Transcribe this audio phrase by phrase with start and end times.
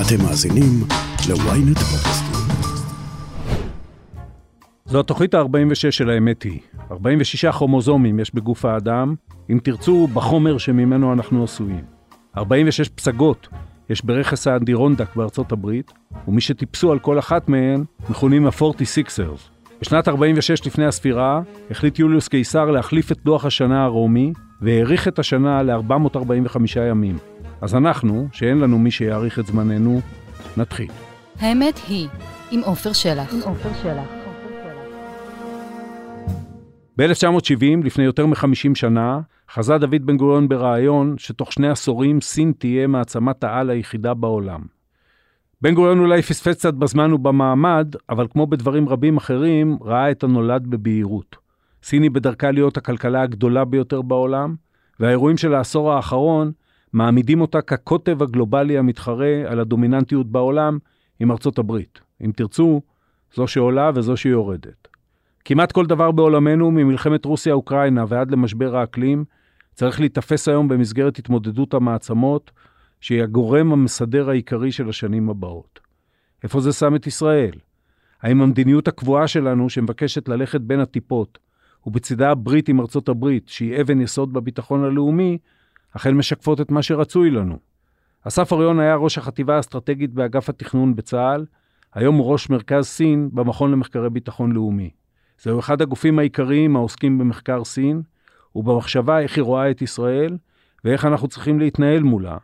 [0.00, 0.80] אתם מאזינים
[1.28, 2.56] ל-ynet פודקאסטים.
[4.86, 6.58] זו התוכנית ה-46 של האמת היא.
[6.90, 9.14] 46 כרומוזומים יש בגוף האדם,
[9.50, 11.84] אם תרצו, בחומר שממנו אנחנו עשויים.
[12.36, 13.48] 46 פסגות
[13.90, 15.92] יש ברכס האנדירונדק בארצות הברית,
[16.28, 19.56] ומי שטיפסו על כל אחת מהן מכונים ה-46ers.
[19.80, 21.40] בשנת 46 לפני הספירה
[21.70, 26.58] החליט יוליוס קיסר להחליף את לוח השנה הרומי, והאריך את השנה ל-445
[26.90, 27.16] ימים.
[27.60, 30.00] אז אנחנו, שאין לנו מי שיאריך את זמננו,
[30.56, 30.90] נתחיל.
[31.40, 32.08] האמת היא,
[32.50, 33.34] עם עופר שלח.
[36.96, 42.86] ב-1970, לפני יותר מ-50 שנה, חזה דוד בן גוריון ברעיון שתוך שני עשורים סין תהיה
[42.86, 44.60] מעצמת העל היחידה בעולם.
[45.62, 50.66] בן גוריון אולי פספס קצת בזמן ובמעמד, אבל כמו בדברים רבים אחרים, ראה את הנולד
[50.66, 51.36] בבהירות.
[51.82, 54.54] סין היא בדרכה להיות הכלכלה הגדולה ביותר בעולם,
[55.00, 56.52] והאירועים של העשור האחרון
[56.96, 60.78] מעמידים אותה כקוטב הגלובלי המתחרה על הדומיננטיות בעולם
[61.20, 62.00] עם ארצות הברית.
[62.24, 62.80] אם תרצו,
[63.34, 64.88] זו שעולה וזו שיורדת.
[65.44, 69.24] כמעט כל דבר בעולמנו, ממלחמת רוסיה-אוקראינה ועד למשבר האקלים,
[69.74, 72.50] צריך להיתפס היום במסגרת התמודדות המעצמות,
[73.00, 75.80] שהיא הגורם המסדר העיקרי של השנים הבאות.
[76.42, 77.54] איפה זה שם את ישראל?
[78.22, 81.38] האם המדיניות הקבועה שלנו, שמבקשת ללכת בין הטיפות,
[81.86, 85.38] ובצדה הברית עם ארצות הברית, שהיא אבן יסוד בביטחון הלאומי,
[85.96, 87.58] אכן משקפות את מה שרצוי לנו.
[88.22, 91.44] אסף אריון היה ראש החטיבה האסטרטגית באגף התכנון בצה"ל,
[91.94, 94.90] היום הוא ראש מרכז סין במכון למחקרי ביטחון לאומי.
[95.42, 98.02] זהו אחד הגופים העיקריים העוסקים במחקר סין,
[98.54, 100.36] ובמחשבה איך היא רואה את ישראל,
[100.84, 102.36] ואיך אנחנו צריכים להתנהל מולה.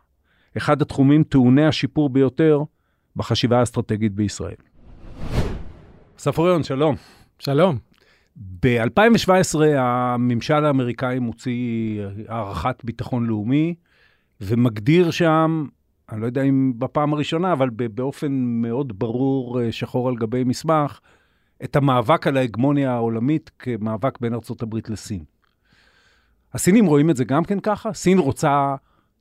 [0.57, 2.63] אחד התחומים טעוני השיפור ביותר
[3.15, 4.55] בחשיבה האסטרטגית בישראל.
[6.19, 6.95] אסף אוריון, שלום.
[7.39, 7.92] שלום.
[8.35, 13.75] ב-2017 הממשל האמריקאי מוציא הערכת ביטחון לאומי,
[14.41, 15.65] ומגדיר שם,
[16.11, 20.99] אני לא יודע אם בפעם הראשונה, אבל באופן מאוד ברור, אה, שחור על גבי מסמך,
[21.63, 25.23] את המאבק על ההגמוניה העולמית כמאבק בין הברית לסין.
[26.53, 27.93] הסינים רואים את זה גם כן ככה?
[27.93, 28.75] סין רוצה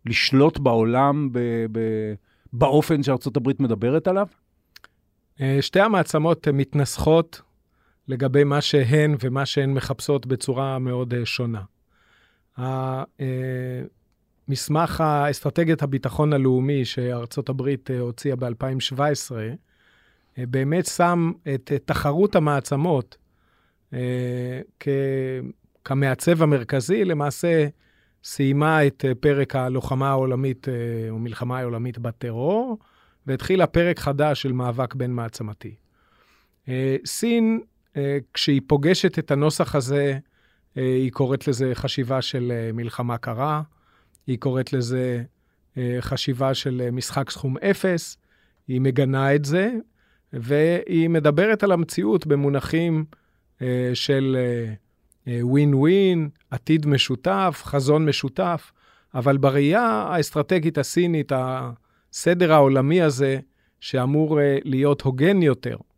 [0.06, 2.14] לשלוט בעולם ב- ב-
[2.52, 3.02] באופן
[3.36, 4.26] הברית מדברת עליו?
[5.40, 7.42] אה, שתי המעצמות מתנסחות
[8.08, 11.62] לגבי מה שהן ומה שהן מחפשות בצורה מאוד אה, שונה.
[14.48, 19.32] מסמך האסטרטגיית הביטחון הלאומי שארצות הברית אה, הוציאה ב-2017,
[20.38, 23.16] באמת שם את תחרות המעצמות
[24.80, 24.88] כ...
[25.84, 27.68] כמעצב המרכזי, למעשה
[28.24, 30.66] סיימה את פרק הלוחמה העולמית
[31.10, 32.78] או מלחמה העולמית בטרור,
[33.26, 35.74] והתחילה פרק חדש של מאבק בין מעצמתי.
[37.06, 37.71] סין אה,
[38.34, 40.18] כשהיא פוגשת את הנוסח הזה,
[40.76, 43.62] אה, היא קוראת לזה חשיבה של אה, מלחמה קרה,
[44.26, 45.22] היא קוראת לזה
[46.00, 48.16] חשיבה של משחק סכום אפס,
[48.68, 49.70] היא מגנה את זה,
[50.32, 53.04] והיא מדברת על המציאות במונחים
[53.94, 54.36] של
[55.26, 58.72] ווין ווין, עתיד משותף, חזון משותף,
[59.14, 63.38] אבל בראייה האסטרטגית הסינית, הסדר העולמי הזה,
[63.80, 65.91] שאמור להיות הוגן יותר, אה,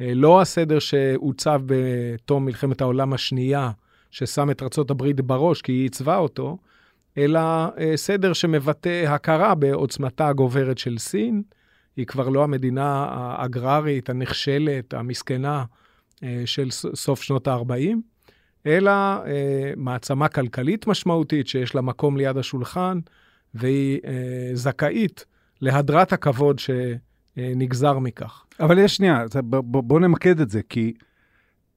[0.00, 3.70] לא הסדר שעוצב בתום מלחמת העולם השנייה,
[4.10, 6.58] ששם את ארה"ב בראש כי היא עיצבה אותו,
[7.18, 7.40] אלא
[7.78, 11.42] אה, סדר שמבטא הכרה בעוצמתה הגוברת של סין.
[11.96, 15.64] היא כבר לא המדינה האגררית, הנחשלת, המסכנה
[16.22, 17.96] אה, של סוף שנות ה-40,
[18.66, 18.92] אלא
[19.76, 22.98] מעצמה כלכלית משמעותית שיש לה מקום ליד השולחן,
[23.54, 24.00] והיא
[24.54, 25.24] זכאית
[25.60, 26.58] להדרת הכבוד
[27.36, 28.44] שנגזר מכך.
[28.60, 30.92] אבל יש שנייה, בוא, נמקד את זה, כי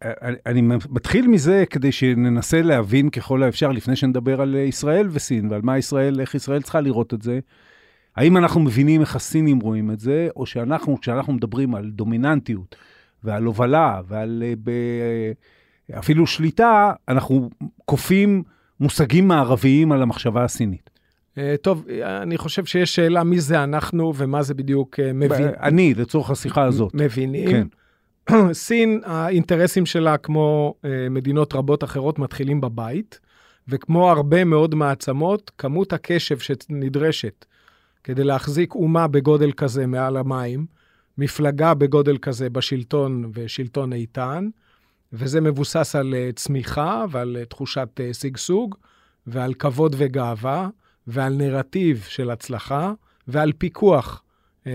[0.03, 0.11] אה,
[0.45, 5.77] אני, מתחיל מזה כדי שננסה להבין ככל האפשר, לפני שנדבר על ישראל וסין, ועל מה
[5.77, 7.39] ישראל, איך ישראל צריכה לראות את זה.
[8.15, 12.75] האם אנחנו מבינים איך הסינים רואים את זה, או שאנחנו, כשאנחנו מדברים על דומיננטיות
[13.23, 17.49] ועל הובלה ועל אה, ב, אה, אפילו שליטה, אנחנו
[17.85, 18.43] כופים
[18.79, 20.89] מושגים מערביים על המחשבה הסינית.
[21.39, 25.47] אה, טוב, אני חושב שיש שאלה מי זה אנחנו ומה זה בדיוק אה, מבין.
[25.61, 26.93] אני, לצורך השיחה הזאת.
[26.93, 27.49] מבינים.
[27.49, 27.67] כן.
[28.53, 33.19] סין, האינטרסים שלה, כמו אה, מדינות רבות אחרות, מתחילים בבית,
[33.67, 37.45] וכמו הרבה מאוד מעצמות, כמות הקשב שנדרשת
[38.03, 40.65] כדי להחזיק אומה בגודל כזה מעל המים,
[41.17, 44.49] מפלגה בגודל כזה בשלטון ושלטון איתן,
[45.13, 48.75] וזה מבוסס על צמיחה ועל תחושת שגשוג
[49.27, 50.69] ועל כבוד וגאווה.
[51.09, 52.93] ועל נרטיב של הצלחה
[53.27, 54.23] ועל פיקוח
[54.67, 54.71] אה,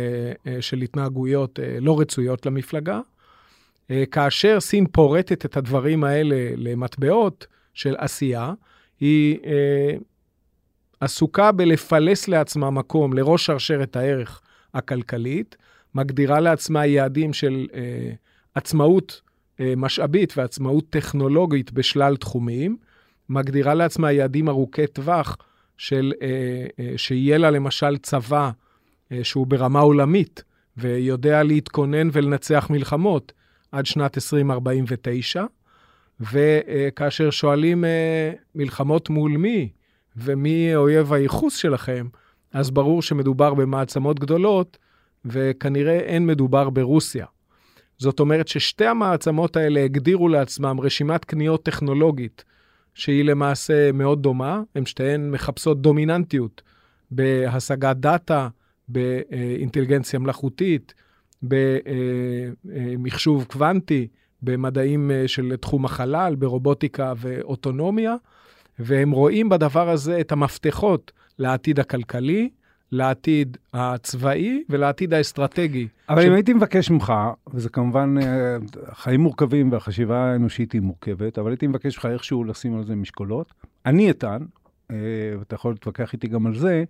[0.47, 3.01] אה, של התנהגויות אה, לא רצויות למפלגה.
[3.91, 8.53] אה, כאשר סין פורטת את הדברים האלה למטבעות של עשייה,
[9.01, 9.97] היא אה,
[11.01, 14.41] עסוקה בלפלס לעצמה מקום לראש שרשרת הערך
[14.75, 15.57] הכלכלית,
[15.95, 18.13] מגדירה לעצמה יעדים של אה,
[18.55, 19.21] עצמאות
[19.61, 22.77] אה, משאבית ועצמאות טכנולוגית בשלל תחומים,
[23.29, 25.37] מגדירה לעצמה יעדים ארוכי טווח
[25.79, 28.51] של, אה, אה, שיהיה לה למשל צבא
[29.13, 30.43] אה, שהוא ברמה עולמית
[30.77, 33.33] ויודע להתכונן ולנצח מלחמות
[33.73, 35.45] עד שנת 2049.
[36.21, 37.85] וכאשר שואלים
[38.55, 39.69] מלחמות מול מי
[40.17, 42.07] ומי אויב הייחוס שלכם,
[42.53, 44.79] אז ברור שמדובר במעצמות גדולות,
[45.25, 47.27] וכנראה אין מדובר ברוסיה.
[47.99, 52.45] זאת אומרת ששתי המעצמות האלה הגדירו לעצמם רשימת קניות טכנולוגית,
[52.95, 56.63] שהיא למעשה מאוד דומה, הן שתיהן מחפשות דומיננטיות
[57.11, 58.49] בהשגת דאטה,
[58.89, 60.95] באינטליגנציה מלאכותית,
[62.65, 64.09] במחשוב קוונטי,
[64.43, 68.15] במדעים אה, של תחום החלל, ברובוטיקה ואוטונומיה,
[68.79, 72.51] והם רואים בדבר הזה את המפתחות לעתיד הכלכלי,
[72.95, 75.89] לעתיד הצבאי ולעתיד האסטרטגי.
[76.09, 76.25] אבל ש...
[76.25, 77.13] אם הייתי מבקש ממך,
[77.55, 78.57] וזה כמובן, אה,
[78.93, 83.55] חיים מורכבים והחשיבה האנושית היא מורכבת, אבל הייתי מבקש ממך איכשהו לשים על זה משקולות.
[83.87, 84.47] אני אטען,
[84.91, 84.97] אה,
[85.39, 86.85] ואתה יכול להתווכח איתי גם על זה,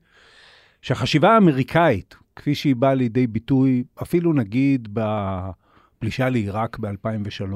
[0.83, 7.55] שהחשיבה האמריקאית, כפי שהיא באה לידי ביטוי, אפילו נגיד בפלישה לעיראק ב-2003,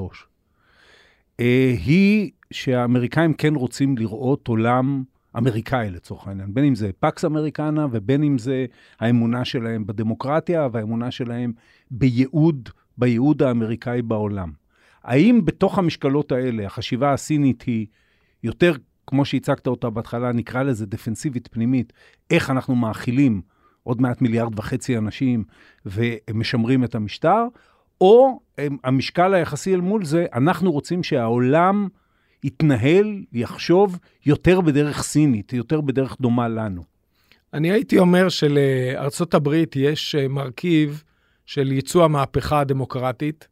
[1.39, 5.03] אה, היא שהאמריקאים כן רוצים לראות עולם
[5.37, 8.65] אמריקאי לצורך העניין, בין אם זה פקס אמריקנה ובין אם זה
[8.99, 11.53] האמונה שלהם בדמוקרטיה והאמונה שלהם
[11.91, 14.51] בייעוד, בייעוד האמריקאי בעולם.
[15.03, 17.85] האם בתוך המשקלות האלה החשיבה הסינית היא
[18.43, 18.73] יותר,
[19.07, 21.93] כמו שהצגת אותה בהתחלה, נקרא לזה דפנסיבית פנימית,
[22.31, 23.41] איך אנחנו מאכילים
[23.83, 25.43] עוד מעט מיליארד וחצי אנשים
[25.85, 27.43] ומשמרים את המשטר,
[28.01, 28.39] או
[28.83, 31.87] המשקל היחסי אל מול זה, אנחנו רוצים שהעולם
[32.43, 36.83] יתנהל, יחשוב יותר בדרך סינית, יותר בדרך דומה לנו.
[37.53, 41.03] אני הייתי אומר שלארצות הברית יש אה, מרכיב
[41.45, 43.47] של ייצוא המהפכה הדמוקרטית.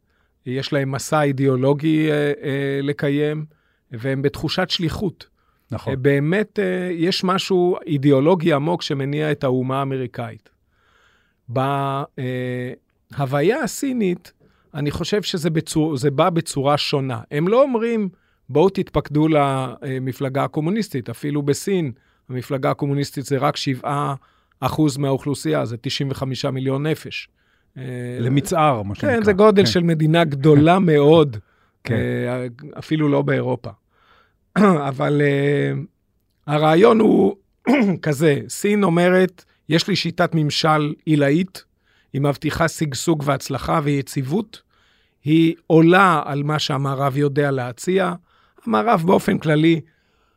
[0.46, 3.44] יש להם מסע אידיאולוגי אה, אה, לקיים,
[3.92, 5.28] והם בתחושת שליחות.
[5.70, 5.92] נכון.
[5.92, 10.50] אה, באמת אה, יש משהו אידיאולוגי עמוק שמניע את האומה האמריקאית.
[13.18, 14.32] בהוויה הסינית,
[14.74, 17.20] אני חושב שזה בצור, בא בצורה שונה.
[17.30, 18.08] הם לא אומרים,
[18.48, 21.10] בואו תתפקדו למפלגה הקומוניסטית.
[21.10, 21.92] אפילו בסין,
[22.28, 24.14] המפלגה הקומוניסטית זה רק 7
[24.60, 27.28] אחוז מהאוכלוסייה, זה 95 מיליון נפש.
[28.20, 29.16] למצער, מה שנקרא.
[29.16, 29.70] כן, זה גודל כן.
[29.70, 31.36] של מדינה גדולה מאוד,
[31.84, 31.96] כן.
[32.78, 33.70] אפילו לא באירופה.
[34.88, 35.78] אבל uh,
[36.46, 37.36] הרעיון הוא
[38.02, 41.64] כזה, סין אומרת, יש לי שיטת ממשל עילאית,
[42.12, 44.62] היא מבטיחה שגשוג והצלחה ויציבות,
[45.24, 48.12] היא עולה על מה שהמערב יודע להציע.
[48.68, 49.80] המערב באופן כללי,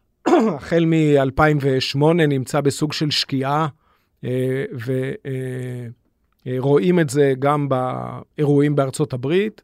[0.27, 3.67] החל מ-2008 נמצא בסוג של שקיעה,
[4.23, 4.63] אה,
[6.45, 9.61] ורואים אה, את זה גם באירועים בארצות הברית.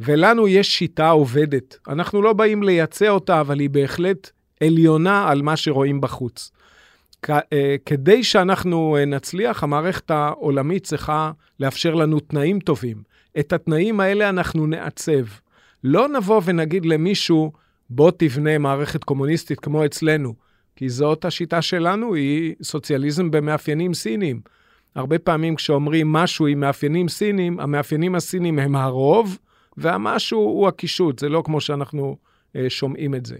[0.00, 1.78] ולנו יש שיטה עובדת.
[1.88, 4.30] אנחנו לא באים לייצא אותה, אבל היא בהחלט
[4.60, 6.50] עליונה על מה שרואים בחוץ.
[7.30, 13.02] אה, כדי שאנחנו אה, נצליח, המערכת העולמית צריכה לאפשר לנו תנאים טובים.
[13.38, 15.24] את התנאים האלה אנחנו נעצב.
[15.84, 17.52] לא נבוא ונגיד למישהו,
[17.94, 20.34] בוא תבנה מערכת קומוניסטית כמו אצלנו,
[20.76, 24.40] כי זאת השיטה שלנו, היא סוציאליזם במאפיינים סיניים.
[24.94, 29.38] הרבה פעמים כשאומרים משהו עם מאפיינים סיניים, המאפיינים הסינים הם הרוב,
[29.76, 32.16] והמשהו הוא הקישוט, זה לא כמו שאנחנו
[32.56, 33.36] אה, שומעים את זה.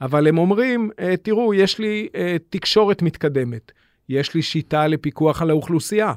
[0.00, 3.72] אבל הם אומרים, אה, תראו, יש לי אה, תקשורת מתקדמת,
[4.08, 6.12] יש לי שיטה לפיקוח על האוכלוסייה.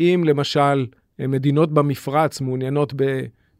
[0.00, 0.86] אם למשל
[1.20, 2.92] אה, מדינות במפרץ מעוניינות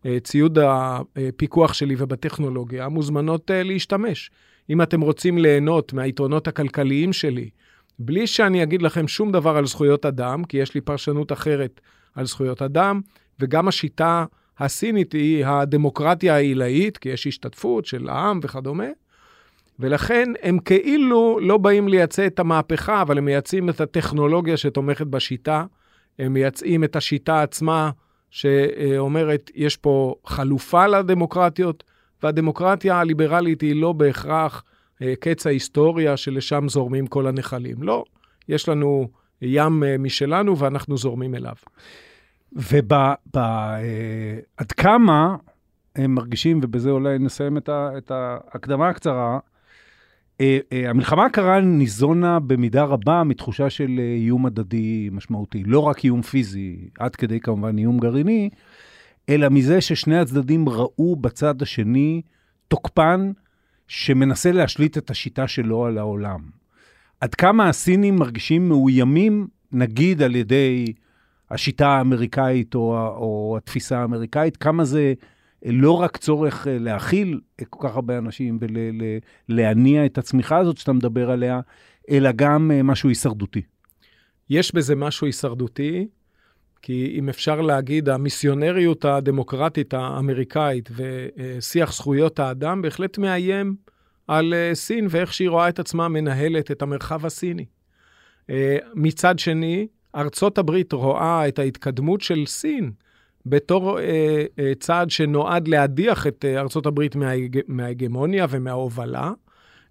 [0.07, 4.31] בציוד הפיקוח שלי ובטכנולוגיה, מוזמנות אה, להשתמש.
[4.71, 7.51] אם אתם רוצים ליהנות מהיתרונות הכלכליים שלי,
[7.99, 11.81] בלי שאני אגיד לכם שום דבר על זכויות אדם, כי יש לי פרשנות אחרת
[12.15, 13.01] על זכויות אדם,
[13.41, 14.25] וגם השיטה
[14.59, 18.89] הסינית היא הדמוקרטיה העילאית, כי יש השתתפות של העם וכדומה,
[19.79, 25.65] ולכן הם כאילו לא באים לייצא את המהפכה, אבל הם מייצאים את הטכנולוגיה שתומכת בשיטה,
[26.19, 27.91] הם מייצאים את השיטה עצמה,
[28.37, 31.85] שאומרת, יש פה חלופה לדמוקרטיות,
[32.23, 34.65] והדמוקרטיה הליברלית היא לא בהכרח
[35.03, 37.83] אה, קץ ההיסטוריה שלשם זורמים כל הנחלים.
[37.83, 38.05] לא,
[38.49, 39.09] יש לנו
[39.43, 41.55] ים אה, משלנו ואנחנו זורמים אליו.
[42.53, 45.37] ועד אה, כמה
[45.97, 49.39] הם מרגישים, ובזה אולי נסיים את, ה, את ההקדמה הקצרה,
[50.73, 55.63] המלחמה הקרה ניזונה במידה רבה מתחושה של איום הדדי משמעותי.
[55.65, 58.51] לא רק איום פיזי, עד כדי כמובן איום גרעיני,
[59.29, 62.23] אלא מזה ששני הצדדים ראו בצד השני
[62.69, 63.33] תוקפן
[63.89, 66.41] שמנסה להשליט את השיטה שלו על העולם.
[67.21, 70.93] עד כמה הסינים מרגישים מאוימים, נגיד על ידי
[71.51, 75.15] השיטה האמריקאית או, או התפיסה האמריקאית, כמה זה
[75.73, 78.59] לא רק צורך אה, להכיל כל כך הרבה אנשים
[79.49, 81.61] ולהניע את הצמיחה הזאת שאתה מדבר עליה,
[82.11, 83.63] אלא גם אה, משהו הישרדותי.
[84.51, 86.09] יש בזה משהו הישרדותי,
[86.83, 93.75] כי אם אפשר להגיד, המיסיונריות הדמוקרטית האמריקאית ושיח זכויות האדם בהחלט מאיים
[94.29, 97.65] על אה, סין ואיך שהיא רואה את עצמה מנהלת את המרחב הסיני.
[98.95, 102.93] מצד שני, ארצות הברית רואה את ההתקדמות של סין
[103.49, 109.33] בתור אה, אה, צעד שנועד להדיח את אה, הברית מההג, מההגמוניה ומההובלה,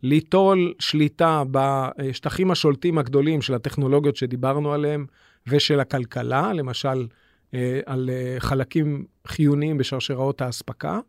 [0.04, 5.06] ליטול שליטה בשטחים השולטים הגדולים של הטכנולוגיות שדיברנו עליהם
[5.48, 7.08] ושל הכלכלה, למשל
[7.54, 11.00] אה, על אה, חלקים חיוניים בשרשראות האספקה,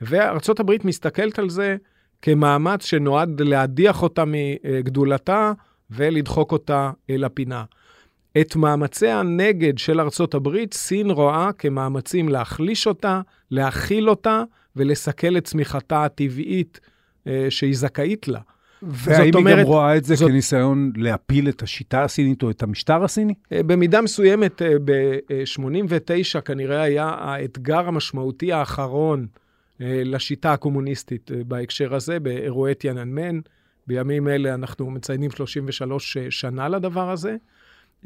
[0.00, 1.76] וארצות הברית מסתכלת על זה
[2.22, 5.52] כמאמץ שנועד להדיח אותה מגדולתה
[5.90, 7.64] ולדחוק אותה אל הפינה.
[8.40, 13.20] את מאמצי הנגד של ארצות הברית, סין רואה כמאמצים להחליש אותה,
[13.50, 14.42] להכיל אותה
[14.76, 16.80] ולסכל את צמיחתה הטבעית
[17.26, 18.40] אה, שהיא זכאית לה.
[18.82, 20.28] והאם היא אומרת, גם רואה את זה זאת...
[20.30, 23.34] כניסיון להפיל את השיטה הסינית או את המשטר הסיני?
[23.52, 29.26] אה, במידה מסוימת, אה, ב-89 כנראה היה האתגר המשמעותי האחרון
[29.80, 33.40] אה, לשיטה הקומוניסטית בהקשר הזה, באירועי תיאננמן.
[33.86, 37.36] בימים אלה אנחנו מציינים 33 שנה לדבר הזה.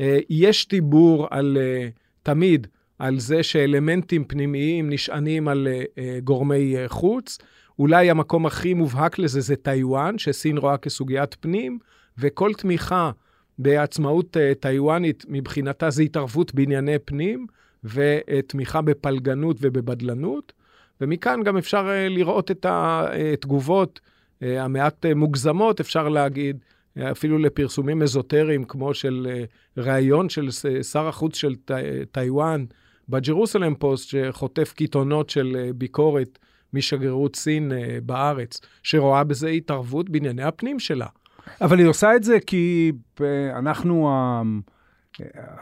[0.01, 1.89] אה, יש דיבור על, אה,
[2.23, 2.67] תמיד,
[2.99, 7.39] על זה שאלמנטים פנימיים נשענים על אה, גורמי חוץ.
[7.79, 11.79] אולי המקום הכי מובהק לזה זה טיוואן, שסין רואה כסוגיית פנים,
[12.19, 13.11] וכל תמיכה
[13.59, 17.47] בעצמאות טיוואנית מבחינתה זה התערבות בענייני פנים,
[17.85, 20.53] ותמיכה בפלגנות ובבדלנות.
[21.01, 24.01] ומכאן גם אפשר לראות את התגובות
[24.41, 26.59] המעט מוגזמות, אפשר להגיד,
[26.99, 29.45] אפילו לפרסומים אזוטריים, כמו של אה,
[29.77, 30.49] ראיון של
[30.83, 31.55] שר החוץ של
[32.13, 32.65] טיוואן
[33.09, 36.39] בג'רוסלם פוסט, שחוטף קיתונות של אה, ביקורת
[36.73, 41.07] משגרירות סין אה, בארץ, שרואה בזה התערבות בענייני הפנים שלה.
[41.61, 42.93] אבל היא עושה את זה כי
[43.57, 44.11] אנחנו,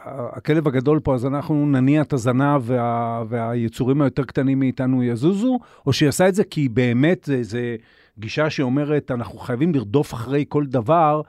[0.05, 5.93] הכלב הגדול פה, אז אנחנו נניע את הזנב וה, והיצורים היותר קטנים מאיתנו יזוזו, או
[5.93, 7.29] שהיא עושה את זה כי באמת.
[7.41, 7.75] זה
[8.19, 11.21] גישה שאומרת, אנחנו חייבים לרדוף אחרי כל דבר,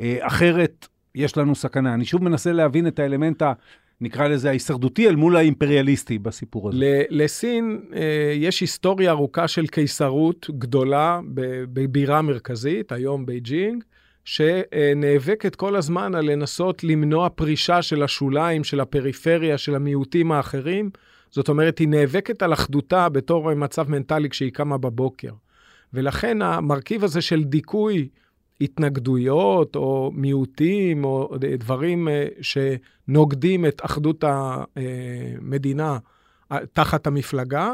[0.00, 1.94] אה, אחרת יש לנו סכנה.
[1.94, 3.52] אני שוב מנסה להבין את האלמנט ה...
[4.00, 6.78] נקרא לזה ההישרדותי אל מול האימפריאליסטי בסיפור הזה.
[7.10, 11.20] לסין אה, יש היסטוריה ארוכה של קיסרות גדולה
[11.72, 13.84] בבירה מרכזית, היום בייג'ינג,
[14.24, 20.90] שנאבקת כל הזמן על לנסות למנוע פרישה של השוליים, של הפריפריה, של המיעוטים האחרים.
[21.30, 25.32] זאת אומרת, היא נאבקת על אחדותה בתור מצב מנטלי כשהיא קמה בבוקר.
[25.94, 28.08] ולכן המרכיב הזה של דיכוי
[28.60, 35.98] התנגדויות או מיעוטים או דברים אה, שנוגדים את אחדות המדינה
[36.52, 37.72] אה, תחת המפלגה,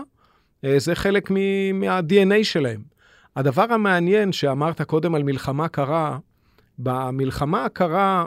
[0.64, 2.82] אה, זה חלק מה-DNA שלהם.
[3.36, 6.18] הדבר המעניין שאמרת קודם על מלחמה קרה,
[6.78, 8.24] במלחמה הקרה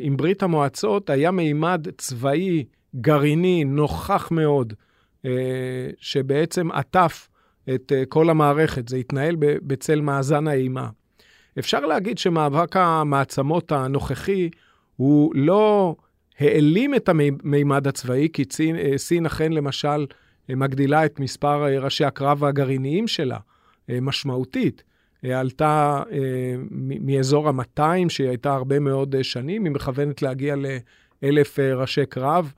[0.00, 2.64] עם ברית המועצות היה מימד צבאי
[2.96, 4.72] גרעיני נוכח מאוד,
[5.98, 7.28] שבעצם עטף
[7.74, 10.88] את uh, כל המערכת, זה התנהל בצל מאזן האימה.
[11.58, 14.50] אפשר להגיד שמאבק המעצמות הנוכחי
[14.96, 15.96] הוא לא
[16.38, 20.06] העלים את המימד הצבאי, כי סין, אה, סין אכן למשל
[20.50, 23.38] אה, מגדילה את מספר ראשי הקרב הגרעיניים שלה
[23.88, 24.82] משמעותית.
[25.24, 26.02] עלתה
[26.80, 30.54] מאזור ה-200, שהיא הייתה הרבה מאוד שנים, היא מכוונת להגיע
[31.22, 32.52] לאלף ראשי קרב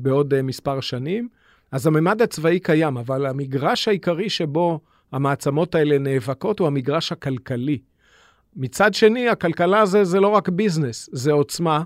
[0.00, 1.28] בעוד מספר שנים.
[1.72, 4.80] אז הממד הצבאי קיים, אבל המגרש העיקרי שבו
[5.12, 7.78] המעצמות האלה נאבקות הוא המגרש הכלכלי.
[8.56, 11.82] מצד שני, הכלכלה הזה זה לא רק ביזנס, זה עוצמה,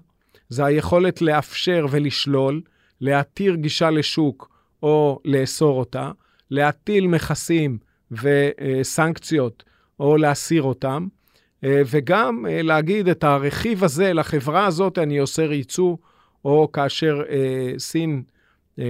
[0.48, 2.60] זה היכולת לאפשר ולשלול,
[3.00, 4.50] להתיר גישה לשוק
[4.82, 6.10] או לאסור אותה,
[6.50, 7.78] להטיל מכסים
[8.10, 9.64] וסנקציות
[10.00, 11.06] או להסיר אותם,
[11.62, 15.96] וגם להגיד את הרכיב הזה לחברה הזאת אני אוסר ייצוא,
[16.44, 18.22] או כאשר אה, סין
[18.78, 18.84] אה,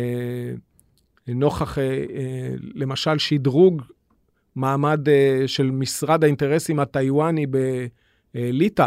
[1.29, 3.83] נוכח, אה, אה, למשל, שדרוג
[4.57, 7.47] מעמד אה, של משרד האינטרסים הטיוואני
[8.35, 8.87] בליטא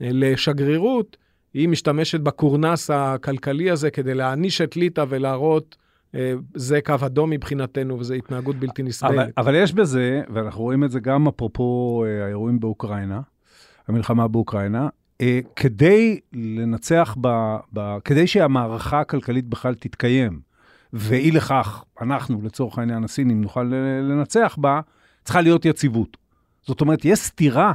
[0.00, 1.16] לשגרירות,
[1.54, 5.76] היא משתמשת בקורנס הכלכלי הזה כדי להעניש את ליטא ולהראות,
[6.54, 9.12] זה קו אדום מבחינתנו וזו התנהגות בלתי נסבלת.
[9.12, 13.20] אבל, אבל יש בזה, ואנחנו רואים את זה גם אפרופו האירועים באוקראינה,
[13.88, 14.88] המלחמה באוקראינה,
[15.56, 20.40] כדי לנצח, ב, ב, כדי שהמערכה הכלכלית בכלל תתקיים,
[20.92, 23.62] ואי לכך, אנחנו, לצורך העניין הסינים, נוכל
[24.02, 24.80] לנצח בה,
[25.24, 26.16] צריכה להיות יציבות.
[26.62, 27.72] זאת אומרת, יש סתירה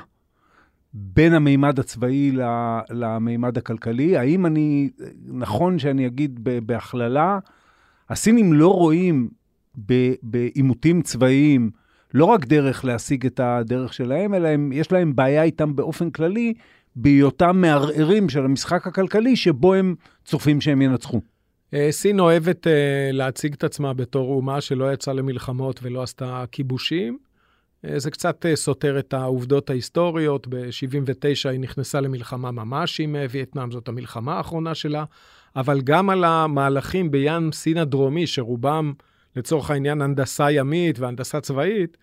[0.93, 2.31] בין המימד הצבאי
[2.89, 4.17] למימד הכלכלי.
[4.17, 4.89] האם אני,
[5.25, 7.39] נכון שאני אגיד בהכללה,
[8.09, 9.29] הסינים לא רואים
[10.23, 11.71] בעימותים צבאיים
[12.13, 16.53] לא רק דרך להשיג את הדרך שלהם, אלא הם, יש להם בעיה איתם באופן כללי,
[16.95, 19.95] בהיותם מערערים של המשחק הכלכלי, שבו הם
[20.25, 21.21] צופים שהם ינצחו.
[21.73, 22.69] אה, סין אוהבת uh,
[23.11, 27.17] להציג את עצמה בתור אומה שלא יצאה למלחמות ולא עשתה כיבושים.
[27.85, 30.47] Uh, זה קצת uh, סותר את העובדות ההיסטוריות.
[30.47, 35.03] ב-79' היא נכנסה למלחמה ממש עם uh, וייטנאם, זאת המלחמה האחרונה שלה.
[35.55, 38.93] אבל גם על המהלכים בים סין הדרומי, שרובם,
[39.35, 41.97] לצורך העניין, הנדסה ימית והנדסה צבאית,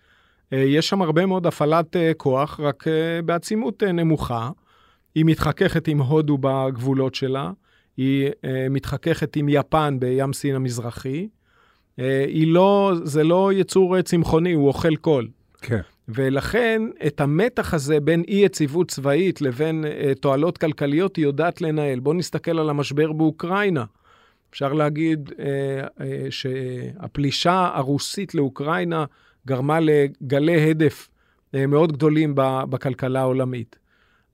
[0.51, 2.85] יש שם הרבה מאוד הפעלת כוח, רק
[3.25, 4.49] בעצימות נמוכה.
[5.15, 7.51] היא מתחככת עם הודו בגבולות שלה.
[7.97, 8.29] היא
[8.69, 11.27] מתחככת עם יפן בים סין המזרחי.
[11.97, 15.27] היא לא, זה לא יצור צמחוני, הוא אוכל קול.
[15.65, 15.81] כן.
[16.07, 21.99] ולכן, את המתח הזה בין אי-יציבות צבאית לבין uh, תועלות כלכליות, היא יודעת לנהל.
[21.99, 23.85] בואו נסתכל על המשבר באוקראינה.
[24.49, 29.05] אפשר להגיד uh, uh, שהפלישה הרוסית לאוקראינה
[29.47, 32.33] גרמה לגלי הדף uh, מאוד גדולים
[32.69, 33.75] בכלכלה העולמית.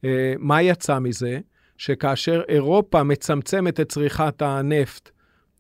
[0.06, 0.08] Uh,
[0.40, 1.40] מה יצא מזה?
[1.82, 5.10] שכאשר אירופה מצמצמת את צריכת הנפט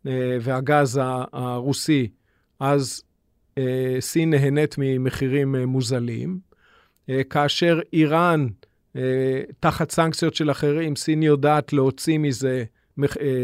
[0.07, 0.99] אה, והגז
[1.33, 2.11] הרוסי,
[2.59, 3.10] אז אה,
[3.99, 6.51] סין נהנית ממחירים אה, מוזלים.
[7.29, 8.47] כאשר איראן,
[9.59, 12.63] תחת סנקציות של אחרים, סין יודעת להוציא מזה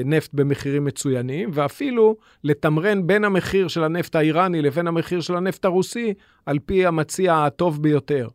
[0.05, 6.13] נפט במחירים מצוינים, ואפילו לתמרן בין המחיר של הנפט האיראני לבין המחיר של הנפט הרוסי,
[6.45, 8.27] על פי המציע הטוב ביותר.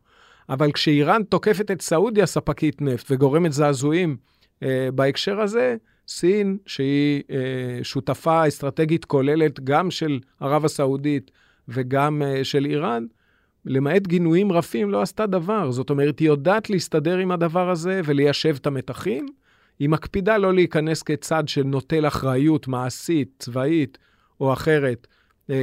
[0.49, 4.17] אבל כשאיראן תוקפת את סעודיה, ספקית נפט, וגורמת זעזועים
[4.63, 5.77] אה, בהקשר הזה,
[6.09, 11.31] סין, שהיא אה, שותפה אסטרטגית כוללת גם של ערב הסעודית
[11.69, 13.05] וגם אה, של איראן,
[13.65, 15.71] למעט גינויים רפים, לא עשתה דבר.
[15.71, 19.27] זאת אומרת, היא יודעת להסתדר עם הדבר הזה וליישב את המתחים.
[19.79, 23.99] היא מקפידה לא להיכנס כצד שנוטל אחריות מעשית, צבאית
[24.41, 25.07] או אחרת,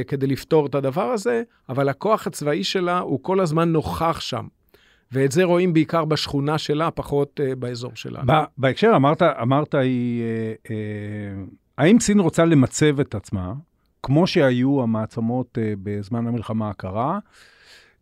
[0.06, 4.46] כדי לפתור את הדבר הזה, אבל הכוח הצבאי שלה הוא כל הזמן נוכח שם.
[5.12, 8.32] ואת זה רואים בעיקר בשכונה שלה, פחות uh, באזור שלנו.
[8.58, 10.70] בהקשר, אמרת, אמרת היא, uh, uh,
[11.78, 13.52] האם סין רוצה למצב את עצמה,
[14.02, 17.18] כמו שהיו המעצמות uh, בזמן המלחמה הקרה,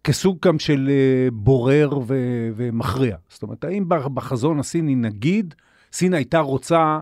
[0.04, 3.16] כסוג גם של uh, בורר ו- ומכריע?
[3.28, 5.54] זאת אומרת, האם בחזון הסיני, נגיד,
[5.92, 7.00] סין הייתה רוצה,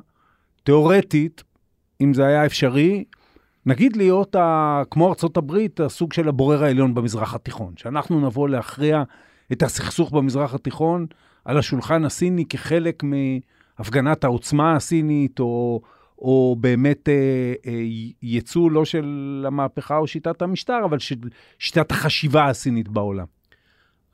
[0.63, 1.45] תיאורטית,
[2.01, 3.05] אם זה היה אפשרי,
[3.67, 9.03] נגיד להיות, ה, כמו הברית, הסוג של הבורר העליון במזרח התיכון, שאנחנו נבוא להכריע
[9.53, 11.07] את הסכסוך במזרח התיכון
[11.45, 15.81] על השולחן הסיני כחלק מהפגנת העוצמה הסינית, או,
[16.19, 17.83] או באמת אה, אה,
[18.23, 21.17] יצוא לא של המהפכה או שיטת המשטר, אבל של
[21.59, 23.27] שיטת החשיבה הסינית בעולם.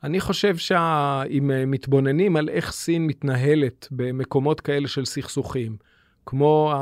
[0.03, 5.77] אני חושב שאם אה, מתבוננים על איך סין מתנהלת במקומות כאלה של סכסוכים,
[6.25, 6.73] כמו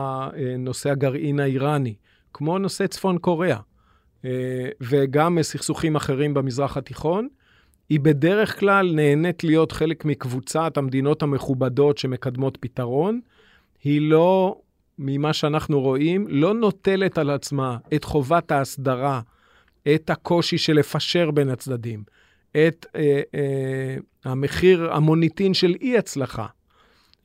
[0.60, 1.96] נושא הגרעין האיראני,
[2.34, 3.60] כמו נושא צפון קוריאה,
[4.26, 7.28] אה, וגם סכסוכים אחרים במזרח התיכון,
[7.90, 13.20] היא בדרך כלל נהנית להיות חלק מקבוצת המדינות המכובדות שמקדמות פתרון.
[13.84, 14.62] היא לא,
[15.00, 19.22] ממה שאנחנו רואים, לא נוטלת על עצמה את חובת ההסדרה,
[19.96, 22.04] את הקושי של לפשר בין הצדדים,
[22.52, 26.46] את אה, אה, המחיר, המוניטין של אי-הצלחה.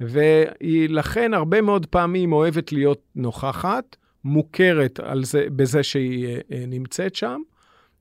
[0.00, 6.64] והיא לכן הרבה מאוד פעמים אוהבת להיות נוכחת, מוכרת על זה, בזה שהיא אה, אה
[6.66, 7.40] נמצאת שם,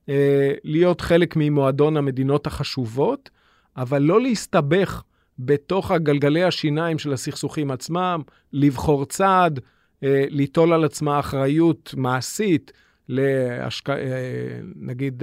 [0.08, 3.30] אה, להיות חלק ממועדון המדינות החשובות,
[3.76, 5.02] אבל לא להסתבך
[5.38, 8.22] בתוך הגלגלי השיניים של הסכסוכים עצמם,
[8.52, 9.50] לבחור צד,
[10.02, 12.72] אה, ליטול על עצמה אחריות מעשית,
[13.08, 13.90] להשק...
[13.90, 13.96] אה,
[14.76, 15.22] נגיד,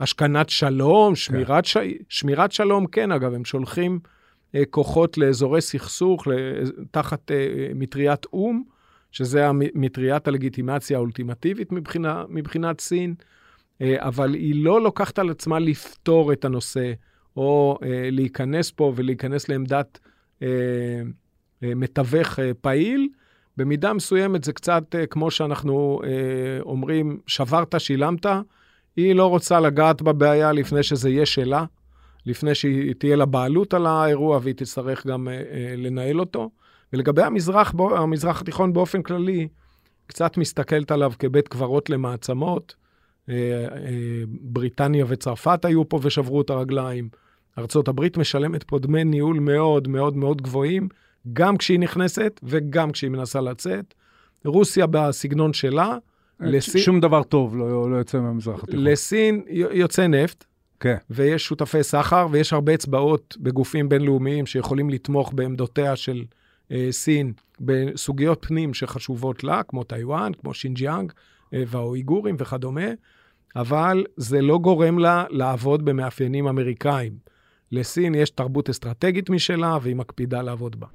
[0.00, 1.14] השכנת שלום, כן.
[1.14, 1.76] שמירת, ש...
[2.08, 3.98] שמירת שלום, כן, אגב, הם שולחים
[4.70, 6.28] כוחות לאזורי סכסוך
[6.90, 7.30] תחת
[7.74, 8.62] מטריית או"ם,
[9.12, 13.14] שזה מטריית הלגיטימציה האולטימטיבית מבחינה, מבחינת סין.
[13.82, 16.92] אה, אבל היא לא לוקחת על עצמה לפתור את הנושא,
[17.36, 19.98] או אה, להיכנס פה ולהיכנס לעמדת
[20.42, 20.48] אה,
[21.62, 23.08] מתווך פעיל.
[23.56, 26.00] במידה מסוימת זה קצת כמו שאנחנו
[26.60, 28.26] אומרים, שברת, שילמת.
[28.96, 31.64] היא לא רוצה לגעת בבעיה לפני שזה יהיה שלה,
[32.26, 35.28] לפני שהיא תהיה לה בעלות על האירוע והיא תצטרך גם
[35.76, 36.50] לנהל אותו.
[36.92, 39.48] ולגבי המזרח, המזרח התיכון באופן כללי,
[40.06, 42.74] קצת מסתכלת עליו כבית קברות למעצמות.
[43.28, 47.08] אה, אה, בריטניה וצרפת היו פה ושברו את הרגליים.
[47.58, 50.88] ארצות הברית משלמת פה דמי ניהול מאוד מאוד מאוד גבוהים,
[51.32, 53.94] גם כשהיא נכנסת וגם כשהיא מנסה לצאת.
[54.44, 55.96] רוסיה בסגנון שלה,
[56.40, 56.80] לסין...
[56.80, 58.84] שום דבר טוב לא, לא יוצא מהמזרח התיכון.
[58.84, 60.44] לסין יוצא נפט,
[60.80, 60.96] כן.
[61.10, 66.24] ויש שותפי סחר, ויש הרבה אצבעות בגופים בינלאומיים שיכולים לתמוך בעמדותיה של
[66.72, 71.16] אה, סין בסוגיות פנים שחשובות לה, כמו טיוואן, כמו שינג'יאנג אה,
[71.52, 72.86] והאויגורים וכדומה,
[73.56, 77.12] אבל זה לא גורם לה לעבוד במאפיינים אמריקאים.
[77.72, 80.86] לסין יש תרבות אסטרטגית משלה, והיא מקפידה לעבוד בה.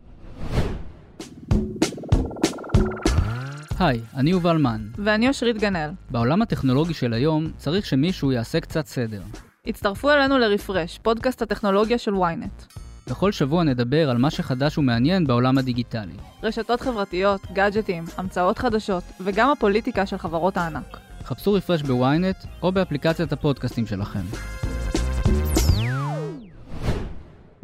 [3.80, 4.88] היי, אני יובל מן.
[4.98, 5.90] ואני אושרית גנאל.
[6.10, 9.22] בעולם הטכנולוגי של היום צריך שמישהו יעשה קצת סדר.
[9.66, 12.87] הצטרפו אלינו לרפרש, פודקאסט הטכנולוגיה של ynet.
[13.10, 16.14] בכל שבוע נדבר על מה שחדש ומעניין בעולם הדיגיטלי.
[16.44, 20.98] רשתות חברתיות, גאדג'טים, המצאות חדשות, וגם הפוליטיקה של חברות הענק.
[21.24, 24.20] חפשו רפרש בוויינט או באפליקציית הפודקאסטים שלכם.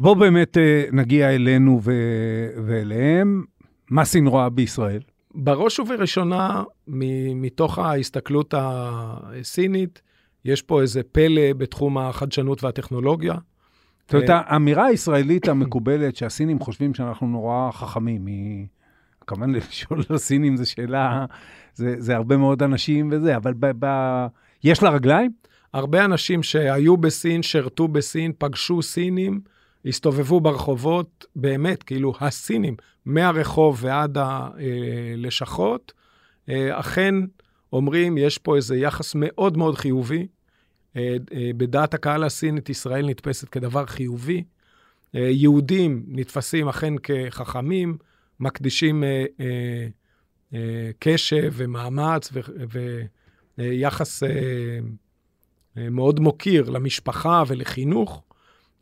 [0.00, 3.44] בואו באמת אה, נגיע אלינו ו- ואליהם.
[3.90, 5.00] מה סין רואה בישראל?
[5.34, 10.02] בראש ובראשונה, מ- מתוך ההסתכלות הסינית,
[10.44, 13.34] יש פה איזה פלא בתחום החדשנות והטכנולוגיה.
[14.06, 18.66] זאת אומרת, האמירה הישראלית המקובלת שהסינים חושבים שאנחנו נורא חכמים, היא...
[19.26, 21.24] כמובן לשאול לסינים זו שאלה,
[21.74, 23.86] זה, זה הרבה מאוד אנשים וזה, אבל ב, ב,
[24.64, 25.32] יש לה רגליים?
[25.72, 29.40] הרבה אנשים שהיו בסין, שירתו בסין, פגשו סינים,
[29.86, 35.92] הסתובבו ברחובות, באמת, כאילו, הסינים, מהרחוב ועד הלשכות,
[36.50, 37.14] אכן
[37.72, 40.26] אומרים, יש פה איזה יחס מאוד מאוד חיובי.
[41.56, 44.44] בדעת הקהל הסינית, ישראל נתפסת כדבר חיובי.
[45.14, 47.96] יהודים נתפסים אכן כחכמים,
[48.40, 49.04] מקדישים
[50.98, 52.32] קשב ומאמץ
[53.58, 54.22] ויחס
[55.76, 58.22] מאוד מוקיר למשפחה ולחינוך.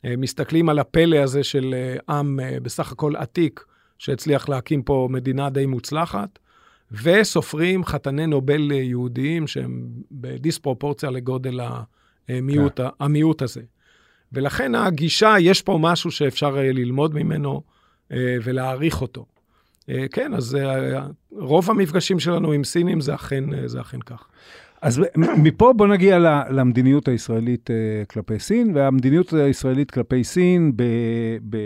[0.06, 1.74] מסתכלים על הפלא הזה של
[2.08, 3.64] עם בסך הכל עתיק,
[3.98, 6.38] שהצליח להקים פה מדינה די מוצלחת,
[7.02, 11.60] וסופרים חתני נובל יהודיים שהם בדיספרופורציה לגודל
[12.38, 12.86] המיעוט, כן.
[13.00, 13.62] המיעוט הזה.
[14.32, 17.62] ולכן הגישה, יש פה משהו שאפשר ללמוד ממנו
[18.10, 19.26] ולהעריך אותו.
[20.12, 20.58] כן, אז
[21.30, 24.26] רוב המפגשים שלנו עם סינים זה אכן, זה אכן כך.
[24.82, 25.00] אז
[25.44, 26.18] מפה בוא נגיע
[26.50, 27.70] למדיניות הישראלית
[28.10, 30.82] כלפי סין, והמדיניות הישראלית כלפי סין, ב,
[31.50, 31.56] ב,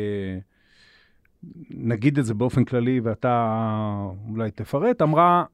[1.70, 3.56] נגיד את זה באופן כללי, ואתה
[4.28, 5.44] אולי תפרט, אמרה,